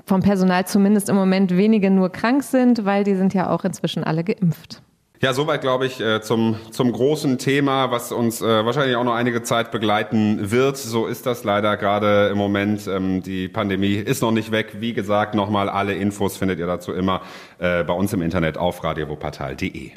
vom 0.06 0.21
Personal 0.21 0.65
zumindest 0.65 1.09
im 1.09 1.15
Moment 1.15 1.56
wenige 1.56 1.91
nur 1.91 2.09
krank 2.09 2.44
sind, 2.44 2.83
weil 2.86 3.03
die 3.03 3.15
sind 3.15 3.33
ja 3.33 3.51
auch 3.51 3.63
inzwischen 3.63 4.03
alle 4.03 4.24
geimpft. 4.24 4.81
Ja, 5.21 5.33
soweit 5.33 5.60
glaube 5.60 5.86
ich 5.86 6.00
äh, 6.00 6.21
zum 6.21 6.56
zum 6.71 6.94
großen 6.94 7.38
Thema, 7.38 7.92
was 7.92 8.13
uns 8.13 8.42
äh, 8.42 8.66
wahrscheinlich 8.66 8.95
auch 8.95 9.04
noch 9.04 9.16
einige 9.16 9.44
Zeit 9.44 9.69
begleiten 9.69 10.50
wird. 10.50 10.77
So 10.77 11.07
ist 11.07 11.25
das 11.25 11.44
leider 11.44 11.75
gerade 11.75 12.30
im 12.31 12.38
Moment. 12.38 12.88
Ähm, 12.88 13.21
die 13.21 13.50
Pandemie 13.50 13.95
ist 13.95 14.21
noch 14.21 14.31
nicht 14.31 14.51
weg. 14.51 14.77
Wie 14.80 14.94
gesagt, 14.94 15.36
nochmal 15.36 15.68
alle 15.68 15.94
Infos 15.94 16.38
findet 16.38 16.57
ihr 16.60 16.68
dazu 16.68 16.94
immer 16.94 17.21
äh, 17.57 17.83
bei 17.83 17.94
uns 17.94 18.13
im 18.13 18.21
Internet 18.21 18.57
auf 18.57 18.81
radiowuppertal.de. 18.81 19.92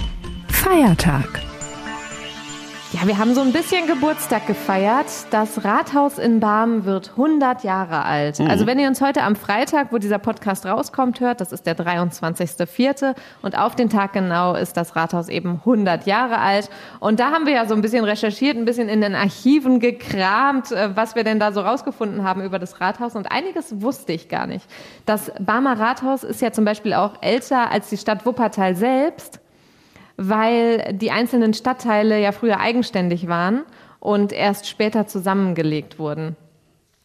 Feiertag. 0.48 1.28
Ja, 2.92 3.06
wir 3.06 3.16
haben 3.16 3.34
so 3.34 3.40
ein 3.40 3.52
bisschen 3.52 3.86
Geburtstag 3.86 4.46
gefeiert. 4.46 5.06
Das 5.30 5.64
Rathaus 5.64 6.18
in 6.18 6.40
Barmen 6.40 6.84
wird 6.84 7.12
100 7.12 7.64
Jahre 7.64 8.04
alt. 8.04 8.38
Also 8.38 8.66
wenn 8.66 8.78
ihr 8.78 8.86
uns 8.86 9.00
heute 9.00 9.22
am 9.22 9.34
Freitag, 9.34 9.92
wo 9.92 9.98
dieser 9.98 10.18
Podcast 10.18 10.66
rauskommt, 10.66 11.18
hört, 11.20 11.40
das 11.40 11.52
ist 11.52 11.64
der 11.64 11.74
23.04. 11.74 13.14
und 13.40 13.56
auf 13.56 13.76
den 13.76 13.88
Tag 13.88 14.12
genau 14.12 14.54
ist 14.54 14.76
das 14.76 14.94
Rathaus 14.94 15.30
eben 15.30 15.60
100 15.60 16.04
Jahre 16.04 16.38
alt. 16.38 16.68
Und 17.00 17.18
da 17.18 17.30
haben 17.30 17.46
wir 17.46 17.54
ja 17.54 17.66
so 17.66 17.74
ein 17.74 17.80
bisschen 17.80 18.04
recherchiert, 18.04 18.58
ein 18.58 18.66
bisschen 18.66 18.90
in 18.90 19.00
den 19.00 19.14
Archiven 19.14 19.80
gekramt, 19.80 20.70
äh, 20.70 20.94
was 20.94 21.14
wir 21.14 21.24
denn 21.24 21.38
da 21.38 21.52
so 21.52 21.62
rausgefunden 21.62 22.24
haben 22.24 22.42
über 22.42 22.58
das 22.58 22.78
Rathaus. 22.82 23.16
Und 23.16 23.32
einiges 23.32 23.80
wusste 23.80 24.12
ich 24.12 24.28
gar 24.28 24.46
nicht. 24.46 24.66
Das 25.06 25.32
Barmer 25.40 25.80
Rathaus 25.80 26.24
ist 26.24 26.42
ja 26.42 26.52
zum 26.52 26.66
Beispiel 26.66 26.92
auch 26.92 27.14
älter 27.22 27.70
als 27.70 27.88
die 27.88 27.96
Stadt 27.96 28.26
Wuppertal 28.26 28.76
selbst 28.76 29.40
weil 30.17 30.93
die 30.94 31.11
einzelnen 31.11 31.55
Stadtteile 31.55 32.20
ja 32.20 32.32
früher 32.32 32.61
eigenständig 32.61 33.29
waren 33.29 33.62
und 34.00 34.32
erst 34.32 34.69
später 34.69 35.06
zusammengelegt 35.06 35.99
wurden. 35.99 36.37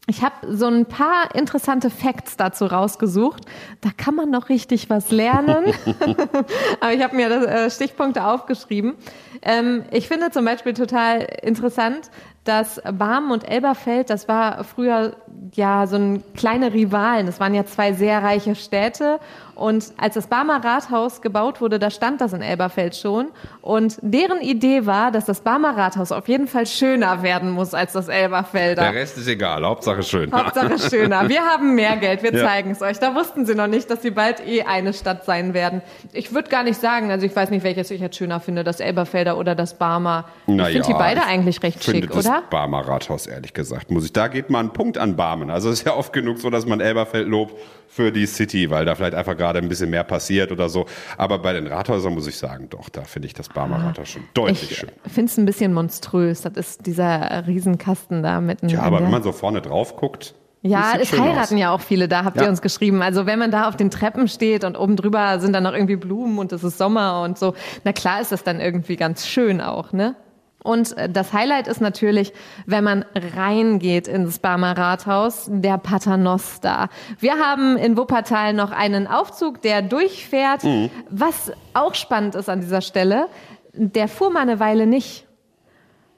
Ich 0.10 0.24
habe 0.24 0.56
so 0.56 0.68
ein 0.68 0.86
paar 0.86 1.36
interessante 1.36 1.90
Facts 1.90 2.38
dazu 2.38 2.66
rausgesucht. 2.66 3.44
Da 3.82 3.90
kann 3.96 4.16
man 4.16 4.30
noch 4.30 4.48
richtig 4.48 4.90
was 4.90 5.12
lernen. 5.12 5.74
Aber 6.80 6.94
ich 6.94 7.04
habe 7.04 7.14
mir 7.14 7.28
das, 7.28 7.46
äh, 7.46 7.70
Stichpunkte 7.70 8.24
aufgeschrieben. 8.24 8.96
Ähm, 9.42 9.84
ich 9.92 10.08
finde 10.08 10.32
zum 10.32 10.46
Beispiel 10.46 10.74
total 10.74 11.28
interessant, 11.42 12.10
dass 12.48 12.82
Barmen 12.98 13.32
und 13.32 13.50
Elberfeld, 13.50 14.10
das 14.10 14.28
war 14.28 14.64
früher 14.64 15.14
ja 15.54 15.88
so 15.88 15.96
ein 15.98 16.24
kleine 16.36 16.74
Rivalen. 16.74 17.26
Das 17.26 17.40
waren 17.40 17.54
ja 17.54 17.66
zwei 17.66 17.94
sehr 17.94 18.24
reiche 18.24 18.56
Städte. 18.56 19.20
Und 19.56 19.92
als 19.98 20.14
das 20.14 20.28
Barmer 20.28 20.64
Rathaus 20.64 21.22
gebaut 21.22 21.62
wurde, 21.62 21.80
da 21.80 21.90
stand 21.90 22.22
das 22.22 22.32
in 22.34 22.44
Elberfeld 22.44 22.96
schon. 22.96 23.30
Und 23.62 23.98
deren 24.02 24.40
Idee 24.40 24.86
war, 24.86 25.10
dass 25.12 25.26
das 25.26 25.42
Barmer 25.42 25.76
Rathaus 25.76 26.12
auf 26.12 26.28
jeden 26.28 26.48
Fall 26.48 26.68
schöner 26.68 27.24
werden 27.24 27.50
muss 27.52 27.74
als 27.74 27.94
das 27.94 28.08
Elberfelder. 28.08 28.84
Der 28.84 28.94
Rest 28.94 29.18
ist 29.18 29.28
egal, 29.28 29.66
Hauptsache 29.66 30.04
schön. 30.04 30.32
Hauptsache 30.32 30.78
schöner. 30.78 31.28
Wir 31.28 31.42
haben 31.42 31.74
mehr 31.74 31.98
Geld, 31.98 32.22
wir 32.22 32.34
Ja. 32.36 32.46
zeigen 32.46 32.70
es 32.72 32.82
euch. 32.84 33.00
Da 33.00 33.16
wussten 33.16 33.48
sie 33.48 33.56
noch 33.56 33.66
nicht, 33.68 33.90
dass 33.90 34.04
sie 34.04 34.12
bald 34.12 34.46
eh 34.46 34.62
eine 34.64 34.94
Stadt 34.94 35.26
sein 35.26 35.56
werden. 35.56 35.82
Ich 36.14 36.34
würde 36.36 36.50
gar 36.50 36.62
nicht 36.64 36.80
sagen, 36.80 37.10
also 37.10 37.26
ich 37.26 37.36
weiß 37.36 37.50
nicht, 37.50 37.64
welches 37.64 37.90
ich 37.90 38.00
jetzt 38.00 38.16
schöner 38.18 38.40
finde, 38.40 38.64
das 38.64 38.80
Elberfelder 38.80 39.38
oder 39.38 39.56
das 39.56 39.74
Barmer. 39.74 40.26
Ich 40.46 40.54
finde 40.62 40.82
die 40.88 40.94
beide 40.94 41.22
ich 41.22 41.26
eigentlich 41.28 41.64
recht 41.64 41.84
schick, 41.84 42.12
das 42.12 42.30
Barmer 42.50 42.88
Rathaus, 42.88 43.28
ehrlich 43.28 43.54
gesagt, 43.54 43.92
muss 43.92 44.06
ich. 44.06 44.14
Da 44.14 44.28
geht 44.28 44.50
mal 44.50 44.60
ein 44.60 44.74
Punkt 44.74 44.98
an 44.98 45.16
Barmen. 45.16 45.50
Also 45.50 45.70
es 45.70 45.80
ist 45.80 45.86
ja 45.86 45.94
oft 45.96 46.14
genug 46.14 46.40
so, 46.40 46.50
dass 46.50 46.66
man 46.66 46.80
Elberfeld 46.80 47.28
lobt 47.28 47.54
für 47.88 48.12
die 48.12 48.26
City, 48.26 48.70
weil 48.70 48.86
da 48.86 48.96
vielleicht 48.96 49.14
einfach 49.16 49.36
gerade 49.38 49.60
ein 49.60 49.70
bisschen 49.70 49.90
mehr 49.90 50.04
passiert 50.04 50.52
oder 50.52 50.70
so. 50.70 50.86
Aber 51.18 51.40
bei 51.40 51.54
den 51.54 51.68
Rathäusern 51.68 52.14
muss 52.14 52.28
ich 52.28 52.38
sagen, 52.38 52.70
doch, 52.70 52.90
da 52.90 53.02
finde 53.04 53.28
ich 53.28 53.34
das 53.34 53.50
Barmer 53.50 53.84
Rathaus 53.84 54.10
schon 54.10 54.24
deutlich 54.34 54.72
Ich 54.72 54.78
schön. 54.78 54.90
finde 55.12 55.32
es 55.32 55.38
ein 55.38 55.46
bisschen 55.46 55.74
monströs. 55.74 56.42
Das 56.42 56.54
ist 56.54 56.86
dieser 56.86 57.46
Riesenkasten 57.48 58.24
da 58.24 58.42
mitten. 58.42 58.70
Ja, 58.70 58.80
in 58.80 58.86
aber 58.86 59.02
wenn 59.02 59.12
man 59.12 59.24
so 59.24 59.32
vorne 59.32 59.62
drauf 59.62 59.96
guckt, 59.96 60.34
Ja, 60.64 60.94
es 61.00 61.12
heiraten 61.14 61.56
aus. 61.56 61.60
ja 61.60 61.72
auch 61.72 61.82
viele 61.82 62.08
da, 62.08 62.24
habt 62.26 62.38
Ja. 62.38 62.44
ihr 62.44 62.50
uns 62.50 62.62
geschrieben. 62.62 63.02
Also 63.02 63.26
wenn 63.26 63.40
man 63.40 63.52
da 63.52 63.68
auf 63.70 63.78
den 63.78 63.90
Treppen 63.90 64.28
steht 64.28 64.64
und 64.64 64.76
oben 64.78 64.96
drüber 64.96 65.40
sind 65.40 65.54
dann 65.54 65.64
noch 65.64 65.74
irgendwie 65.74 65.96
Blumen 65.96 66.40
und 66.40 66.52
es 66.52 66.64
ist 66.64 66.78
Sommer 66.78 67.22
und 67.24 67.38
so, 67.38 67.54
na 67.84 67.94
klar 67.94 68.20
ist 68.22 68.32
das 68.32 68.44
dann 68.44 68.60
irgendwie 68.60 68.96
ganz 68.98 69.28
schön 69.28 69.62
auch, 69.62 69.94
ne? 69.94 70.16
Und 70.64 70.98
äh, 70.98 71.10
das 71.10 71.34
Highlight 71.34 71.68
ist 71.68 71.82
natürlich, 71.82 72.34
wenn 72.66 72.84
man 72.84 73.06
reingeht 73.36 74.08
ins 74.08 74.40
Barmer 74.40 74.78
Rathaus, 74.78 75.50
der 75.50 75.78
Paternoster. 75.78 76.90
Wir 77.20 77.38
haben 77.40 77.78
in 77.78 77.98
Wuppertal 77.98 78.54
noch 78.54 78.72
einen 78.72 79.08
Aufzug, 79.08 79.62
der 79.62 79.82
durchfährt. 79.82 80.64
Mhm. 80.64 80.90
Was 81.10 81.52
auch 81.74 81.96
spannend 81.96 82.36
ist 82.36 82.50
an 82.50 82.62
dieser 82.62 82.82
Stelle, 82.82 83.28
der 83.74 84.08
fuhr 84.08 84.32
mal 84.32 84.42
eine 84.42 84.60
Weile 84.60 84.88
nicht. 84.88 85.26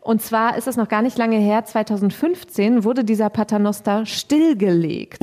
Und 0.02 0.22
zwar 0.22 0.58
ist 0.58 0.68
es 0.68 0.78
noch 0.78 0.88
gar 0.88 1.02
nicht 1.02 1.18
lange 1.18 1.38
her, 1.38 1.66
2015 1.66 2.84
wurde 2.84 3.04
dieser 3.04 3.30
Paternoster 3.30 4.06
stillgelegt. 4.06 5.22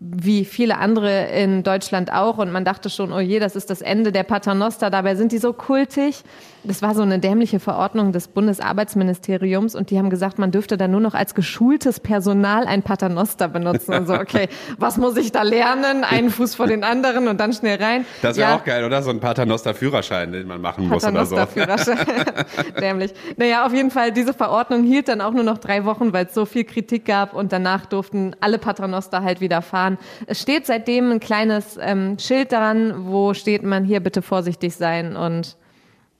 Wie 0.00 0.44
viele 0.44 0.78
andere 0.78 1.26
in 1.28 1.62
Deutschland 1.62 2.12
auch. 2.12 2.38
Und 2.38 2.52
man 2.52 2.64
dachte 2.64 2.90
schon, 2.90 3.12
oh 3.12 3.20
je, 3.20 3.38
das 3.38 3.56
ist 3.56 3.70
das 3.70 3.82
Ende 3.82 4.12
der 4.12 4.22
Paternoster. 4.22 4.90
Dabei 4.90 5.14
sind 5.14 5.32
die 5.32 5.38
so 5.38 5.52
kultig. 5.52 6.22
Das 6.66 6.82
war 6.82 6.94
so 6.94 7.02
eine 7.02 7.20
dämliche 7.20 7.60
Verordnung 7.60 8.12
des 8.12 8.28
Bundesarbeitsministeriums 8.28 9.76
und 9.76 9.90
die 9.90 9.98
haben 9.98 10.10
gesagt, 10.10 10.38
man 10.38 10.50
dürfte 10.50 10.76
da 10.76 10.88
nur 10.88 11.00
noch 11.00 11.14
als 11.14 11.34
geschultes 11.34 12.00
Personal 12.00 12.66
ein 12.66 12.82
Paternoster 12.82 13.46
benutzen. 13.48 13.94
Und 13.94 14.06
so, 14.08 14.14
okay, 14.20 14.48
was 14.78 14.96
muss 14.96 15.16
ich 15.16 15.30
da 15.30 15.42
lernen? 15.42 16.02
Einen 16.02 16.30
Fuß 16.30 16.56
vor 16.56 16.66
den 16.66 16.82
anderen 16.82 17.28
und 17.28 17.38
dann 17.38 17.52
schnell 17.52 17.80
rein. 17.82 18.04
Das 18.22 18.36
wäre 18.36 18.50
ja. 18.50 18.56
auch 18.56 18.64
geil, 18.64 18.84
oder? 18.84 19.02
So 19.02 19.10
ein 19.10 19.20
Paternoster-Führerschein, 19.20 20.32
den 20.32 20.48
man 20.48 20.60
machen 20.60 20.88
muss 20.88 21.04
oder 21.04 21.24
so. 21.24 21.36
Paternoster-Führerschein. 21.36 22.34
Dämlich. 22.80 23.14
Naja, 23.36 23.64
auf 23.64 23.72
jeden 23.72 23.92
Fall, 23.92 24.10
diese 24.10 24.34
Verordnung 24.34 24.82
hielt 24.82 25.08
dann 25.08 25.20
auch 25.20 25.32
nur 25.32 25.44
noch 25.44 25.58
drei 25.58 25.84
Wochen, 25.84 26.12
weil 26.12 26.26
es 26.26 26.34
so 26.34 26.46
viel 26.46 26.64
Kritik 26.64 27.04
gab 27.04 27.32
und 27.32 27.52
danach 27.52 27.86
durften 27.86 28.34
alle 28.40 28.58
Paternoster 28.58 29.22
halt 29.22 29.40
wieder 29.40 29.62
fahren. 29.62 29.85
Es 30.26 30.42
steht 30.42 30.66
seitdem 30.66 31.10
ein 31.10 31.20
kleines 31.20 31.78
ähm, 31.80 32.18
Schild 32.18 32.52
daran, 32.52 33.06
wo 33.06 33.34
steht 33.34 33.62
man 33.62 33.84
hier 33.84 34.00
bitte 34.00 34.22
vorsichtig 34.22 34.74
sein 34.74 35.16
und 35.16 35.56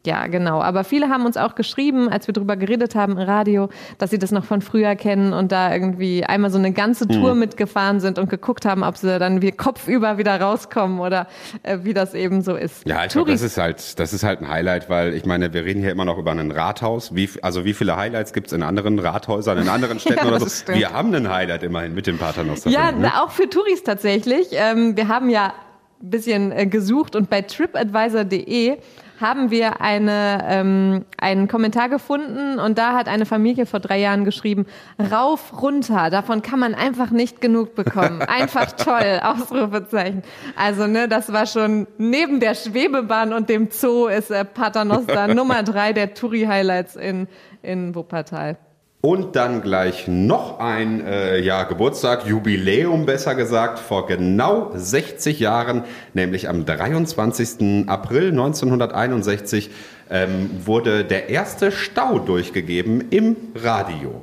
ja, 0.07 0.29
genau. 0.29 0.63
Aber 0.63 0.85
viele 0.85 1.09
haben 1.09 1.27
uns 1.27 1.37
auch 1.37 1.55
geschrieben, 1.57 2.09
als 2.09 2.27
wir 2.29 2.33
drüber 2.33 2.57
geredet 2.57 2.95
haben 2.95 3.13
im 3.13 3.19
Radio, 3.19 3.69
dass 3.99 4.11
sie 4.11 4.19
das 4.19 4.31
noch 4.31 4.45
von 4.45 4.63
früher 4.63 4.95
kennen 4.95 5.33
und 5.33 5.53
da 5.53 5.73
irgendwie 5.73 6.25
einmal 6.25 6.51
so 6.51 6.59
eine 6.59 6.73
ganze 6.73 7.09
Tour 7.09 7.35
mhm. 7.35 7.41
mitgefahren 7.41 8.01
sind 8.01 8.19
und 8.19 8.31
geguckt 8.31 8.65
haben, 8.65 8.83
ob 8.83 8.97
sie 8.97 9.19
dann 9.19 9.43
wie 9.43 9.51
kopfüber 9.51 10.17
wieder 10.17 10.41
rauskommen 10.41 11.01
oder 11.01 11.27
äh, 11.63 11.79
wie 11.83 11.93
das 11.93 12.15
eben 12.15 12.43
so 12.43 12.55
ist. 12.55 12.87
Ja, 12.87 13.05
ich 13.05 13.13
glaube, 13.13 13.33
das 13.33 13.43
ist 13.43 13.59
halt, 13.59 13.99
das 13.99 14.13
ist 14.13 14.23
halt 14.23 14.41
ein 14.41 14.49
Highlight, 14.49 14.89
weil 14.89 15.15
ich 15.15 15.27
meine, 15.27 15.53
wir 15.53 15.65
reden 15.65 15.81
hier 15.81 15.91
immer 15.91 16.05
noch 16.05 16.19
über 16.19 16.31
ein 16.31 16.51
Rathaus. 16.51 17.15
Wie, 17.15 17.29
also 17.43 17.65
wie 17.65 17.75
viele 17.75 17.97
Highlights 17.97 18.33
gibt's 18.33 18.53
in 18.53 18.63
anderen 18.63 18.99
Rathäusern, 18.99 19.59
in 19.59 19.69
anderen 19.69 19.99
Städten 20.01 20.25
ja, 20.25 20.29
oder 20.29 20.41
so? 20.41 20.49
Stimmt. 20.49 20.79
Wir 20.79 20.93
haben 20.93 21.13
ein 21.15 21.29
Highlight 21.29 21.65
immerhin 21.65 21.95
mit 21.95 22.07
dem 22.07 22.19
Paternoster. 22.19 22.71
Ja, 22.71 22.93
ne? 22.93 23.21
auch 23.21 23.31
für 23.31 23.51
Touris 23.51 23.83
tatsächlich. 23.83 24.49
Ähm, 24.53 24.97
wir 24.97 25.09
haben 25.09 25.31
ja 25.31 25.53
bisschen 26.01 26.53
äh, 26.53 26.67
gesucht 26.67 27.17
und 27.17 27.31
bei 27.31 27.43
tripadvisor.de 27.43 28.79
haben 29.21 29.51
wir 29.51 29.81
eine, 29.81 30.45
ähm, 30.47 31.05
einen 31.19 31.49
Kommentar 31.49 31.89
gefunden 31.89 32.59
und 32.59 32.77
da 32.77 32.95
hat 32.95 33.09
eine 33.09 33.25
Familie 33.27 33.67
vor 33.67 33.81
drei 33.81 33.99
Jahren 33.99 34.25
geschrieben, 34.25 34.67
rauf, 35.11 35.63
runter, 35.63 36.11
davon 36.11 36.43
kann 36.43 36.59
man 36.59 36.75
einfach 36.75 37.11
nicht 37.11 37.41
genug 37.41 37.75
bekommen. 37.75 38.21
Einfach 38.27 38.73
toll, 38.73 39.21
Ausrufezeichen. 39.23 40.23
Also 40.55 40.87
ne, 40.87 41.09
das 41.09 41.33
war 41.33 41.47
schon 41.47 41.87
neben 41.99 42.41
der 42.41 42.55
Schwebebahn 42.55 43.33
und 43.33 43.49
dem 43.49 43.71
Zoo 43.71 44.07
ist 44.07 44.31
äh, 44.31 44.45
Paternoster 44.45 45.29
Nummer 45.35 45.63
drei 45.63 45.93
der 45.93 46.15
Touri-Highlights 46.15 46.97
in, 46.97 47.29
in 47.63 47.95
Wuppertal. 47.95 48.59
Und 49.07 49.37
dann 49.37 49.63
gleich 49.63 50.09
noch 50.09 50.59
ein 50.59 51.01
äh, 51.07 51.39
ja, 51.39 51.63
Geburtstag, 51.63 52.27
Jubiläum 52.27 53.07
besser 53.07 53.37
gesagt, 53.37 53.79
vor 53.79 54.09
genau 54.09 54.73
60 54.75 55.39
Jahren, 55.39 55.85
nämlich 56.13 56.49
am 56.49 56.67
23. 56.67 57.87
April 57.87 58.31
1961, 58.31 59.71
ähm, 60.11 60.51
wurde 60.65 61.05
der 61.05 61.29
erste 61.29 61.71
Stau 61.71 62.19
durchgegeben 62.19 63.05
im 63.11 63.37
Radio. 63.55 64.23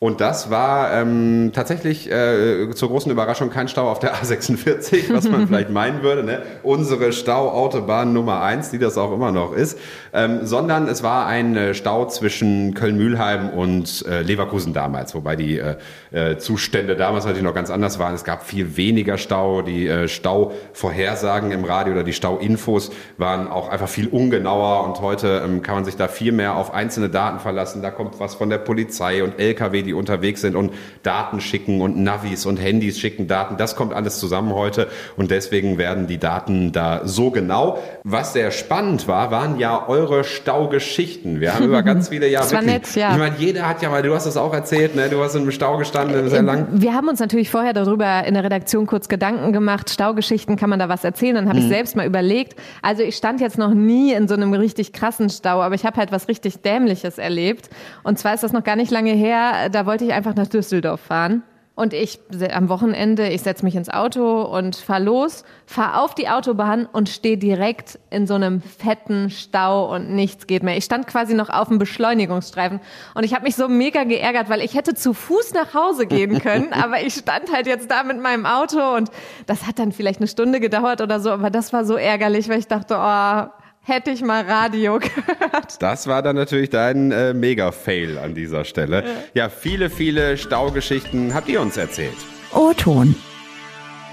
Und 0.00 0.20
das 0.20 0.48
war 0.48 0.92
ähm, 0.92 1.50
tatsächlich 1.52 2.08
äh, 2.08 2.70
zur 2.70 2.88
großen 2.88 3.10
Überraschung 3.10 3.50
kein 3.50 3.66
Stau 3.66 3.90
auf 3.90 3.98
der 3.98 4.14
A46, 4.14 5.12
was 5.12 5.28
man 5.28 5.48
vielleicht 5.48 5.70
meinen 5.70 6.04
würde, 6.04 6.22
ne? 6.22 6.42
unsere 6.62 7.12
Stauautobahn 7.12 8.12
Nummer 8.12 8.40
eins, 8.40 8.70
die 8.70 8.78
das 8.78 8.96
auch 8.96 9.12
immer 9.12 9.32
noch 9.32 9.52
ist, 9.52 9.76
ähm, 10.12 10.46
sondern 10.46 10.86
es 10.86 11.02
war 11.02 11.26
ein 11.26 11.56
äh, 11.56 11.74
Stau 11.74 12.06
zwischen 12.06 12.74
Köln-Mühlheim 12.74 13.50
und 13.50 14.06
äh, 14.06 14.22
Leverkusen 14.22 14.72
damals, 14.72 15.16
wobei 15.16 15.34
die 15.34 15.58
äh, 15.58 15.74
äh, 16.12 16.38
Zustände 16.38 16.94
damals 16.94 17.24
natürlich 17.24 17.44
noch 17.44 17.54
ganz 17.54 17.70
anders 17.70 17.98
waren. 17.98 18.14
Es 18.14 18.22
gab 18.22 18.44
viel 18.44 18.76
weniger 18.76 19.18
Stau, 19.18 19.62
die 19.62 19.88
äh, 19.88 20.06
Stauvorhersagen 20.06 21.50
im 21.50 21.64
Radio 21.64 21.94
oder 21.94 22.04
die 22.04 22.12
Stauinfos 22.12 22.92
waren 23.16 23.48
auch 23.48 23.68
einfach 23.68 23.88
viel 23.88 24.06
ungenauer 24.06 24.84
und 24.84 25.00
heute 25.00 25.42
ähm, 25.44 25.62
kann 25.62 25.74
man 25.74 25.84
sich 25.84 25.96
da 25.96 26.06
viel 26.06 26.30
mehr 26.30 26.54
auf 26.54 26.72
einzelne 26.72 27.08
Daten 27.08 27.40
verlassen. 27.40 27.82
Da 27.82 27.90
kommt 27.90 28.20
was 28.20 28.36
von 28.36 28.48
der 28.48 28.58
Polizei 28.58 29.24
und 29.24 29.40
LKW, 29.40 29.87
die 29.88 29.94
unterwegs 29.94 30.42
sind 30.42 30.54
und 30.54 30.72
Daten 31.02 31.40
schicken 31.40 31.80
und 31.80 31.96
Navis 31.96 32.46
und 32.46 32.58
Handys 32.58 32.98
schicken 32.98 33.26
Daten. 33.26 33.56
Das 33.56 33.74
kommt 33.74 33.94
alles 33.94 34.18
zusammen 34.18 34.54
heute 34.54 34.88
und 35.16 35.30
deswegen 35.30 35.78
werden 35.78 36.06
die 36.06 36.18
Daten 36.18 36.72
da 36.72 37.00
so 37.04 37.30
genau. 37.30 37.78
Was 38.04 38.32
sehr 38.34 38.50
spannend 38.50 39.08
war, 39.08 39.30
waren 39.30 39.58
ja 39.58 39.88
eure 39.88 40.24
Staugeschichten. 40.24 41.40
Wir 41.40 41.54
haben 41.54 41.64
über 41.64 41.82
ganz 41.82 42.08
viele 42.08 42.28
Jahre. 42.28 42.38
Das 42.48 42.52
war 42.52 42.62
nett, 42.62 42.94
ja. 42.94 43.12
Ich 43.12 43.18
meine, 43.18 43.34
jeder 43.36 43.68
hat 43.68 43.82
ja 43.82 43.90
mal, 43.90 44.02
du 44.02 44.14
hast 44.14 44.26
das 44.26 44.36
auch 44.36 44.54
erzählt, 44.54 44.94
ne? 44.94 45.08
Du 45.08 45.22
hast 45.22 45.34
im 45.34 45.50
Stau 45.50 45.76
gestanden, 45.76 46.28
sehr 46.28 46.42
lang. 46.42 46.68
Wir 46.72 46.94
haben 46.94 47.08
uns 47.08 47.18
natürlich 47.18 47.50
vorher 47.50 47.72
darüber 47.72 48.24
in 48.24 48.34
der 48.34 48.44
Redaktion 48.44 48.86
kurz 48.86 49.08
Gedanken 49.08 49.52
gemacht. 49.52 49.90
Staugeschichten, 49.90 50.56
kann 50.56 50.70
man 50.70 50.78
da 50.78 50.88
was 50.88 51.04
erzählen? 51.04 51.34
Dann 51.34 51.48
habe 51.48 51.58
mhm. 51.58 51.64
ich 51.64 51.68
selbst 51.70 51.96
mal 51.96 52.06
überlegt. 52.06 52.58
Also 52.80 53.02
ich 53.02 53.16
stand 53.16 53.40
jetzt 53.40 53.58
noch 53.58 53.74
nie 53.74 54.12
in 54.12 54.28
so 54.28 54.34
einem 54.34 54.52
richtig 54.52 54.92
krassen 54.92 55.30
Stau, 55.30 55.60
aber 55.62 55.74
ich 55.74 55.84
habe 55.84 55.96
halt 55.96 56.12
was 56.12 56.28
richtig 56.28 56.62
Dämliches 56.62 57.18
erlebt. 57.18 57.70
Und 58.02 58.18
zwar 58.18 58.34
ist 58.34 58.42
das 58.42 58.52
noch 58.52 58.64
gar 58.64 58.76
nicht 58.76 58.90
lange 58.90 59.12
her 59.12 59.68
da 59.78 59.86
wollte 59.86 60.04
ich 60.04 60.12
einfach 60.12 60.34
nach 60.34 60.48
Düsseldorf 60.48 61.00
fahren. 61.00 61.44
Und 61.76 61.94
ich 61.94 62.18
am 62.52 62.68
Wochenende, 62.68 63.28
ich 63.28 63.42
setze 63.42 63.64
mich 63.64 63.76
ins 63.76 63.88
Auto 63.88 64.42
und 64.42 64.74
fahre 64.74 65.04
los, 65.04 65.44
fahre 65.64 66.02
auf 66.02 66.16
die 66.16 66.28
Autobahn 66.28 66.86
und 66.86 67.08
stehe 67.08 67.38
direkt 67.38 68.00
in 68.10 68.26
so 68.26 68.34
einem 68.34 68.60
fetten 68.60 69.30
Stau 69.30 69.94
und 69.94 70.10
nichts 70.10 70.48
geht 70.48 70.64
mehr. 70.64 70.76
Ich 70.76 70.82
stand 70.82 71.06
quasi 71.06 71.34
noch 71.34 71.50
auf 71.50 71.68
dem 71.68 71.78
Beschleunigungsstreifen 71.78 72.80
und 73.14 73.22
ich 73.22 73.32
habe 73.32 73.44
mich 73.44 73.54
so 73.54 73.68
mega 73.68 74.02
geärgert, 74.02 74.48
weil 74.48 74.60
ich 74.60 74.74
hätte 74.74 74.94
zu 74.94 75.14
Fuß 75.14 75.54
nach 75.54 75.72
Hause 75.72 76.08
gehen 76.08 76.40
können, 76.40 76.72
aber 76.72 77.00
ich 77.00 77.14
stand 77.14 77.52
halt 77.52 77.68
jetzt 77.68 77.88
da 77.88 78.02
mit 78.02 78.20
meinem 78.20 78.44
Auto 78.44 78.96
und 78.96 79.12
das 79.46 79.64
hat 79.64 79.78
dann 79.78 79.92
vielleicht 79.92 80.18
eine 80.18 80.26
Stunde 80.26 80.58
gedauert 80.58 81.00
oder 81.00 81.20
so, 81.20 81.30
aber 81.30 81.50
das 81.50 81.72
war 81.72 81.84
so 81.84 81.94
ärgerlich, 81.94 82.48
weil 82.48 82.58
ich 82.58 82.66
dachte, 82.66 82.96
oh, 82.98 83.57
hätte 83.88 84.10
ich 84.10 84.22
mal 84.22 84.44
Radio 84.44 84.98
gehört. 85.00 85.80
Das 85.80 86.06
war 86.06 86.22
dann 86.22 86.36
natürlich 86.36 86.70
dein 86.70 87.10
äh, 87.10 87.34
Mega-Fail 87.34 88.18
an 88.18 88.34
dieser 88.34 88.64
Stelle. 88.64 89.02
Ja. 89.34 89.42
ja, 89.44 89.48
viele, 89.48 89.90
viele 89.90 90.36
Staugeschichten 90.36 91.34
habt 91.34 91.48
ihr 91.48 91.60
uns 91.60 91.76
erzählt. 91.76 92.16
O-Ton. 92.52 93.14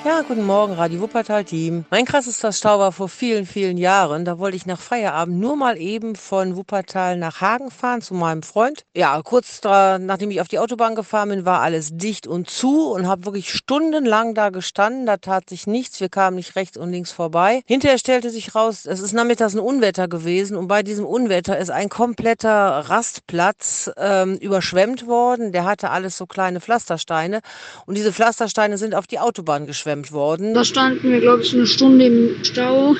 Ja, 0.05 0.21
guten 0.21 0.43
Morgen, 0.43 0.73
Radio 0.73 1.01
Wuppertal-Team. 1.01 1.85
Mein 1.89 2.05
krassester 2.05 2.51
Stau 2.51 2.77
war 2.77 2.91
vor 2.91 3.09
vielen, 3.09 3.47
vielen 3.47 3.75
Jahren. 3.75 4.23
Da 4.23 4.37
wollte 4.37 4.55
ich 4.55 4.67
nach 4.67 4.79
Feierabend 4.79 5.39
nur 5.39 5.55
mal 5.55 5.79
eben 5.79 6.15
von 6.15 6.55
Wuppertal 6.55 7.17
nach 7.17 7.41
Hagen 7.41 7.71
fahren 7.71 8.03
zu 8.03 8.13
meinem 8.13 8.43
Freund. 8.43 8.83
Ja, 8.95 9.19
kurz 9.23 9.61
da, 9.61 9.97
nachdem 9.97 10.29
ich 10.29 10.41
auf 10.41 10.47
die 10.47 10.59
Autobahn 10.59 10.93
gefahren 10.93 11.29
bin, 11.29 11.43
war 11.43 11.61
alles 11.61 11.89
dicht 11.97 12.27
und 12.27 12.51
zu 12.51 12.91
und 12.91 13.07
habe 13.07 13.25
wirklich 13.25 13.51
stundenlang 13.51 14.35
da 14.35 14.51
gestanden. 14.51 15.07
Da 15.07 15.17
tat 15.17 15.49
sich 15.49 15.65
nichts. 15.65 15.99
Wir 15.99 16.09
kamen 16.09 16.35
nicht 16.35 16.55
rechts 16.55 16.77
und 16.77 16.91
links 16.91 17.11
vorbei. 17.11 17.63
Hinterher 17.65 17.97
stellte 17.97 18.29
sich 18.29 18.53
raus, 18.53 18.85
es 18.85 18.99
ist 18.99 19.13
nachmittags 19.13 19.55
ein 19.55 19.59
Unwetter 19.59 20.07
gewesen 20.07 20.55
und 20.55 20.67
bei 20.67 20.83
diesem 20.83 21.07
Unwetter 21.07 21.57
ist 21.57 21.71
ein 21.71 21.89
kompletter 21.89 22.51
Rastplatz 22.89 23.89
ähm, 23.97 24.35
überschwemmt 24.35 25.07
worden. 25.07 25.51
Der 25.51 25.65
hatte 25.65 25.89
alles 25.89 26.15
so 26.15 26.27
kleine 26.27 26.61
Pflastersteine 26.61 27.39
und 27.87 27.97
diese 27.97 28.13
Pflastersteine 28.13 28.77
sind 28.77 28.93
auf 28.93 29.07
die 29.07 29.17
Autobahn 29.17 29.65
geschwemmt 29.65 29.94
überschwemmt 29.95 30.11
worden. 30.11 30.53
Da 30.53 30.63
standen 30.63 31.11
wir, 31.11 31.21
glaube 31.21 31.43
ich, 31.43 31.53
eine 31.53 31.67
Stunde 31.67 32.05
im 32.05 32.43
Stau 32.43 32.95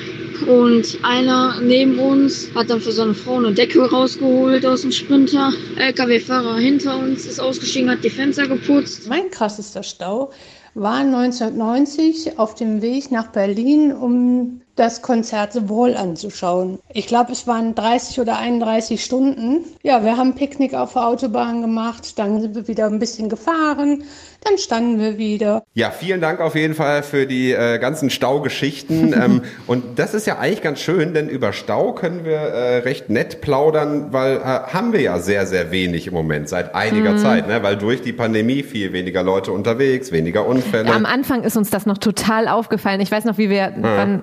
und 0.46 0.98
einer 1.02 1.60
neben 1.60 1.98
uns 1.98 2.50
hat 2.54 2.70
dann 2.70 2.80
für 2.80 2.92
seine 2.92 3.14
Frau 3.14 3.36
eine 3.36 3.52
Decke 3.52 3.88
rausgeholt 3.88 4.64
aus 4.66 4.82
dem 4.82 4.92
Sprinter. 4.92 5.52
LKW-Fahrer 5.76 6.56
hinter 6.56 6.98
uns 6.98 7.26
ist 7.26 7.40
ausgestiegen, 7.40 7.90
hat 7.90 8.04
die 8.04 8.10
Fenster 8.10 8.46
geputzt. 8.46 9.08
Mein 9.08 9.30
krassester 9.30 9.82
Stau 9.82 10.30
war 10.74 10.98
1990 10.98 12.38
auf 12.38 12.54
dem 12.54 12.82
Weg 12.82 13.10
nach 13.10 13.28
Berlin, 13.28 13.92
um 13.92 14.60
das 14.76 15.00
Konzert 15.00 15.54
The 15.54 15.68
Wall 15.68 15.96
anzuschauen. 15.96 16.78
Ich 16.92 17.06
glaube, 17.06 17.32
es 17.32 17.46
waren 17.46 17.74
30 17.74 18.20
oder 18.20 18.38
31 18.38 19.02
Stunden. 19.02 19.64
Ja, 19.82 20.04
wir 20.04 20.18
haben 20.18 20.34
Picknick 20.34 20.74
auf 20.74 20.92
der 20.92 21.06
Autobahn 21.06 21.62
gemacht, 21.62 22.18
dann 22.18 22.42
sind 22.42 22.54
wir 22.54 22.68
wieder 22.68 22.86
ein 22.86 22.98
bisschen 22.98 23.30
gefahren, 23.30 24.04
dann 24.44 24.58
standen 24.58 25.00
wir 25.00 25.18
wieder. 25.18 25.64
Ja, 25.74 25.90
vielen 25.90 26.20
Dank 26.20 26.40
auf 26.40 26.54
jeden 26.54 26.74
Fall 26.74 27.02
für 27.02 27.26
die 27.26 27.52
äh, 27.52 27.78
ganzen 27.78 28.10
Staugeschichten. 28.10 29.12
ähm, 29.20 29.42
und 29.66 29.98
das 29.98 30.14
ist 30.14 30.26
ja 30.26 30.38
eigentlich 30.38 30.62
ganz 30.62 30.80
schön, 30.80 31.14
denn 31.14 31.28
über 31.28 31.54
Stau 31.54 31.92
können 31.92 32.24
wir 32.24 32.36
äh, 32.36 32.78
recht 32.78 33.08
nett 33.08 33.40
plaudern, 33.40 34.12
weil 34.12 34.36
äh, 34.36 34.40
haben 34.42 34.92
wir 34.92 35.00
ja 35.00 35.18
sehr, 35.18 35.46
sehr 35.46 35.70
wenig 35.70 36.06
im 36.06 36.14
Moment, 36.14 36.50
seit 36.50 36.74
einiger 36.74 37.12
mhm. 37.12 37.18
Zeit, 37.18 37.48
ne? 37.48 37.62
weil 37.62 37.76
durch 37.76 38.02
die 38.02 38.12
Pandemie 38.12 38.62
viel 38.62 38.92
weniger 38.92 39.22
Leute 39.22 39.52
unterwegs, 39.52 40.12
weniger 40.12 40.46
Unfälle. 40.46 40.88
Ja, 40.88 40.96
am 40.96 41.06
Anfang 41.06 41.42
ist 41.44 41.56
uns 41.56 41.70
das 41.70 41.86
noch 41.86 41.98
total 41.98 42.46
aufgefallen. 42.46 43.00
Ich 43.00 43.10
weiß 43.10 43.24
noch, 43.24 43.38
wie 43.38 43.48
wir, 43.48 43.70
mhm. 43.70 43.82
wann, 43.82 44.22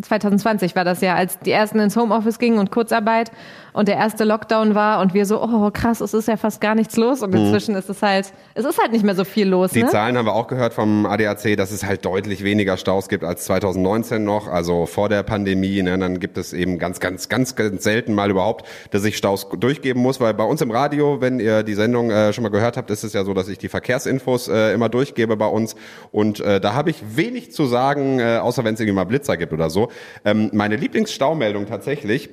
2020 0.00 0.74
war 0.74 0.84
das 0.84 1.00
ja, 1.00 1.14
als 1.14 1.38
die 1.40 1.50
ersten 1.50 1.78
ins 1.78 1.96
Homeoffice 1.96 2.38
gingen 2.38 2.58
und 2.58 2.70
Kurzarbeit 2.70 3.30
und 3.72 3.88
der 3.88 3.96
erste 3.96 4.24
Lockdown 4.24 4.74
war 4.74 5.00
und 5.00 5.14
wir 5.14 5.24
so, 5.24 5.42
oh 5.42 5.70
krass, 5.70 6.00
es 6.00 6.12
ist 6.14 6.28
ja 6.28 6.36
fast 6.36 6.60
gar 6.60 6.74
nichts 6.74 6.96
los 6.96 7.22
und 7.22 7.34
inzwischen 7.34 7.74
ist 7.74 7.88
es 7.88 8.02
halt, 8.02 8.32
es 8.54 8.64
ist 8.64 8.78
halt 8.78 8.92
nicht 8.92 9.04
mehr 9.04 9.14
so 9.14 9.24
viel 9.24 9.48
los. 9.48 9.70
Die 9.72 9.82
ne? 9.82 9.88
Zahlen 9.88 10.16
haben 10.16 10.26
wir 10.26 10.34
auch 10.34 10.46
gehört 10.46 10.74
vom 10.74 11.06
ADAC, 11.06 11.56
dass 11.56 11.70
es 11.70 11.84
halt 11.84 12.04
deutlich 12.04 12.44
weniger 12.44 12.76
Staus 12.76 13.08
gibt 13.08 13.24
als 13.24 13.44
2019 13.44 14.24
noch, 14.24 14.48
also 14.48 14.86
vor 14.86 15.08
der 15.08 15.22
Pandemie. 15.22 15.82
Ne, 15.82 15.98
dann 15.98 16.20
gibt 16.20 16.36
es 16.36 16.52
eben 16.52 16.78
ganz, 16.78 17.00
ganz, 17.00 17.28
ganz, 17.28 17.56
ganz 17.56 17.82
selten 17.82 18.14
mal 18.14 18.30
überhaupt, 18.30 18.66
dass 18.90 19.04
ich 19.04 19.16
Staus 19.16 19.48
durchgeben 19.58 20.02
muss, 20.02 20.20
weil 20.20 20.34
bei 20.34 20.44
uns 20.44 20.60
im 20.60 20.70
Radio, 20.70 21.20
wenn 21.20 21.40
ihr 21.40 21.62
die 21.62 21.74
Sendung 21.74 22.10
äh, 22.10 22.32
schon 22.32 22.42
mal 22.42 22.50
gehört 22.50 22.76
habt, 22.76 22.90
ist 22.90 23.04
es 23.04 23.14
ja 23.14 23.24
so, 23.24 23.32
dass 23.32 23.48
ich 23.48 23.58
die 23.58 23.68
Verkehrsinfos 23.68 24.48
äh, 24.48 24.74
immer 24.74 24.90
durchgebe 24.90 25.36
bei 25.36 25.46
uns 25.46 25.76
und 26.10 26.40
äh, 26.40 26.60
da 26.60 26.74
habe 26.74 26.90
ich 26.90 27.16
wenig 27.16 27.52
zu 27.52 27.66
sagen, 27.66 28.20
äh, 28.20 28.38
außer 28.38 28.64
wenn 28.64 28.74
es 28.74 28.80
irgendwie 28.80 28.96
mal 28.96 29.04
Blitzer 29.04 29.36
gibt 29.36 29.52
oder 29.52 29.70
so. 29.70 29.81
Ähm, 30.24 30.50
meine 30.52 30.76
Lieblingsstaumeldung 30.76 31.66
tatsächlich 31.66 32.30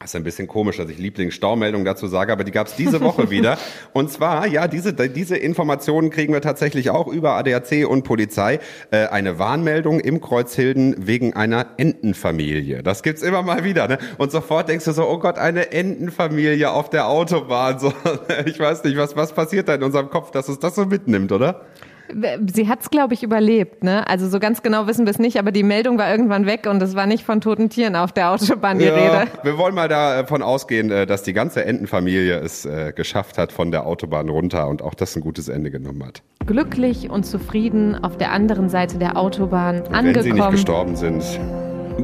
das 0.00 0.12
ist 0.12 0.16
ein 0.16 0.24
bisschen 0.24 0.48
komisch, 0.48 0.78
dass 0.78 0.88
ich 0.88 0.96
Lieblingsstaumeldung 0.96 1.84
dazu 1.84 2.06
sage, 2.06 2.32
aber 2.32 2.42
die 2.42 2.52
gab 2.52 2.68
es 2.68 2.74
diese 2.74 3.02
Woche 3.02 3.28
wieder. 3.30 3.58
Und 3.92 4.10
zwar, 4.10 4.46
ja, 4.46 4.66
diese, 4.66 4.94
diese 4.94 5.36
Informationen 5.36 6.08
kriegen 6.08 6.32
wir 6.32 6.40
tatsächlich 6.40 6.88
auch 6.88 7.06
über 7.06 7.32
ADAC 7.32 7.86
und 7.86 8.02
Polizei. 8.02 8.60
Äh, 8.92 9.08
eine 9.08 9.38
Warnmeldung 9.38 10.00
im 10.00 10.22
Kreuzhilden 10.22 11.06
wegen 11.06 11.34
einer 11.34 11.74
Entenfamilie. 11.76 12.82
Das 12.82 13.02
gibt's 13.02 13.20
immer 13.20 13.42
mal 13.42 13.62
wieder. 13.62 13.88
Ne? 13.88 13.98
Und 14.16 14.32
sofort 14.32 14.70
denkst 14.70 14.86
du 14.86 14.92
so, 14.92 15.06
oh 15.06 15.18
Gott, 15.18 15.36
eine 15.36 15.70
Entenfamilie 15.70 16.70
auf 16.70 16.88
der 16.88 17.06
Autobahn. 17.06 17.50
So, 17.80 17.92
ich 18.46 18.58
weiß 18.58 18.84
nicht, 18.84 18.96
was, 18.96 19.16
was 19.16 19.32
passiert 19.32 19.68
da 19.68 19.74
in 19.74 19.82
unserem 19.82 20.10
Kopf, 20.10 20.30
dass 20.30 20.48
es 20.48 20.58
das 20.58 20.74
so 20.74 20.86
mitnimmt, 20.86 21.32
oder? 21.32 21.66
Sie 22.52 22.68
hat 22.68 22.80
es, 22.80 22.90
glaube 22.90 23.14
ich, 23.14 23.22
überlebt. 23.22 23.84
Ne? 23.84 24.06
Also 24.08 24.28
so 24.28 24.38
ganz 24.40 24.62
genau 24.62 24.86
wissen 24.86 25.06
wir 25.06 25.10
es 25.10 25.18
nicht, 25.18 25.38
aber 25.38 25.52
die 25.52 25.62
Meldung 25.62 25.98
war 25.98 26.10
irgendwann 26.10 26.46
weg 26.46 26.66
und 26.68 26.82
es 26.82 26.94
war 26.94 27.06
nicht 27.06 27.24
von 27.24 27.40
toten 27.40 27.68
Tieren 27.70 27.96
auf 27.96 28.12
der 28.12 28.30
Autobahn 28.32 28.78
die 28.78 28.86
Ja, 28.86 28.94
Rede. 28.94 29.30
wir 29.42 29.58
wollen 29.58 29.74
mal 29.74 29.88
davon 29.88 30.42
ausgehen, 30.42 30.90
äh, 30.90 31.06
dass 31.06 31.22
die 31.22 31.32
ganze 31.32 31.64
Entenfamilie 31.64 32.36
es 32.38 32.64
äh, 32.64 32.92
geschafft 32.94 33.38
hat 33.38 33.52
von 33.52 33.70
der 33.70 33.86
Autobahn 33.86 34.28
runter 34.28 34.68
und 34.68 34.82
auch 34.82 34.94
das 34.94 35.14
ein 35.16 35.20
gutes 35.22 35.48
Ende 35.48 35.70
genommen 35.70 36.04
hat. 36.04 36.22
Glücklich 36.46 37.10
und 37.10 37.24
zufrieden 37.24 37.94
auf 38.02 38.16
der 38.16 38.32
anderen 38.32 38.68
Seite 38.68 38.98
der 38.98 39.16
Autobahn 39.16 39.82
Wenn 39.90 40.06
sie 40.06 40.12
nicht 40.12 40.16
angekommen. 40.30 40.50
gestorben 40.52 40.96
sind, 40.96 41.22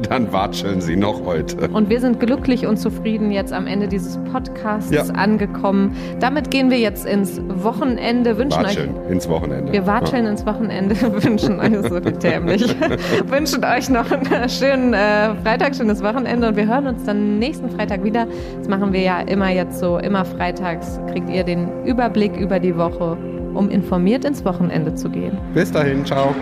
dann 0.01 0.31
watscheln 0.31 0.81
sie 0.81 0.95
noch 0.95 1.25
heute. 1.25 1.67
Und 1.69 1.89
wir 1.89 1.99
sind 1.99 2.19
glücklich 2.19 2.65
und 2.65 2.77
zufrieden 2.77 3.31
jetzt 3.31 3.53
am 3.53 3.67
Ende 3.67 3.87
dieses 3.87 4.17
Podcasts 4.31 4.91
Ja. 4.91 5.03
angekommen. 5.13 5.95
Damit 6.19 6.51
gehen 6.51 6.69
wir 6.69 6.79
jetzt 6.79 7.05
ins 7.05 7.41
Wochenende, 7.47 8.37
wünschen 8.37 8.63
Watscheln 8.63 8.95
ins 9.09 9.27
Wochenende. 9.29 9.67
euch. 9.69 9.73
Wir 9.73 9.87
watscheln 9.87 10.25
ins 10.25 10.45
Wochenende, 10.45 10.95
wünschen 11.23 11.59
euch 11.59 11.89
so 11.89 11.99
dämlich. 11.99 12.75
wünschen 13.27 13.63
euch 13.63 13.89
noch 13.89 14.11
einen 14.11 14.49
schönen 14.49 14.93
äh, 14.93 15.35
Freitag, 15.43 15.75
schönes 15.75 16.03
Wochenende 16.03 16.47
und 16.49 16.55
wir 16.55 16.67
hören 16.67 16.87
uns 16.87 17.03
dann 17.05 17.39
nächsten 17.39 17.69
Freitag 17.69 18.03
wieder. 18.03 18.27
Das 18.57 18.67
machen 18.67 18.93
wir 18.93 19.01
ja 19.01 19.19
immer 19.21 19.49
jetzt 19.51 19.79
so, 19.79 19.97
immer 19.97 20.25
freitags 20.25 20.99
kriegt 21.11 21.29
ihr 21.29 21.43
den 21.43 21.67
Überblick 21.85 22.35
über 22.37 22.59
die 22.59 22.75
Woche, 22.77 23.17
um 23.53 23.69
informiert 23.69 24.25
ins 24.25 24.43
Wochenende 24.45 24.93
zu 24.95 25.09
gehen. 25.09 25.33
Ja. 25.33 25.53
Bis 25.53 25.71
dahin, 25.71 26.05
ciao. 26.05 26.35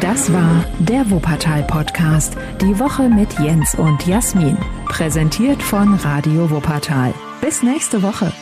Das 0.00 0.32
war 0.32 0.64
der 0.78 1.10
Wuppertal-Podcast. 1.10 2.36
Die 2.60 2.78
Woche 2.78 3.08
mit 3.08 3.38
Jens 3.38 3.74
und 3.74 4.06
Jasmin. 4.06 4.56
Präsentiert 4.86 5.62
von 5.62 5.94
Radio 5.94 6.50
Wuppertal. 6.50 7.12
Bis 7.40 7.62
nächste 7.62 8.02
Woche. 8.02 8.32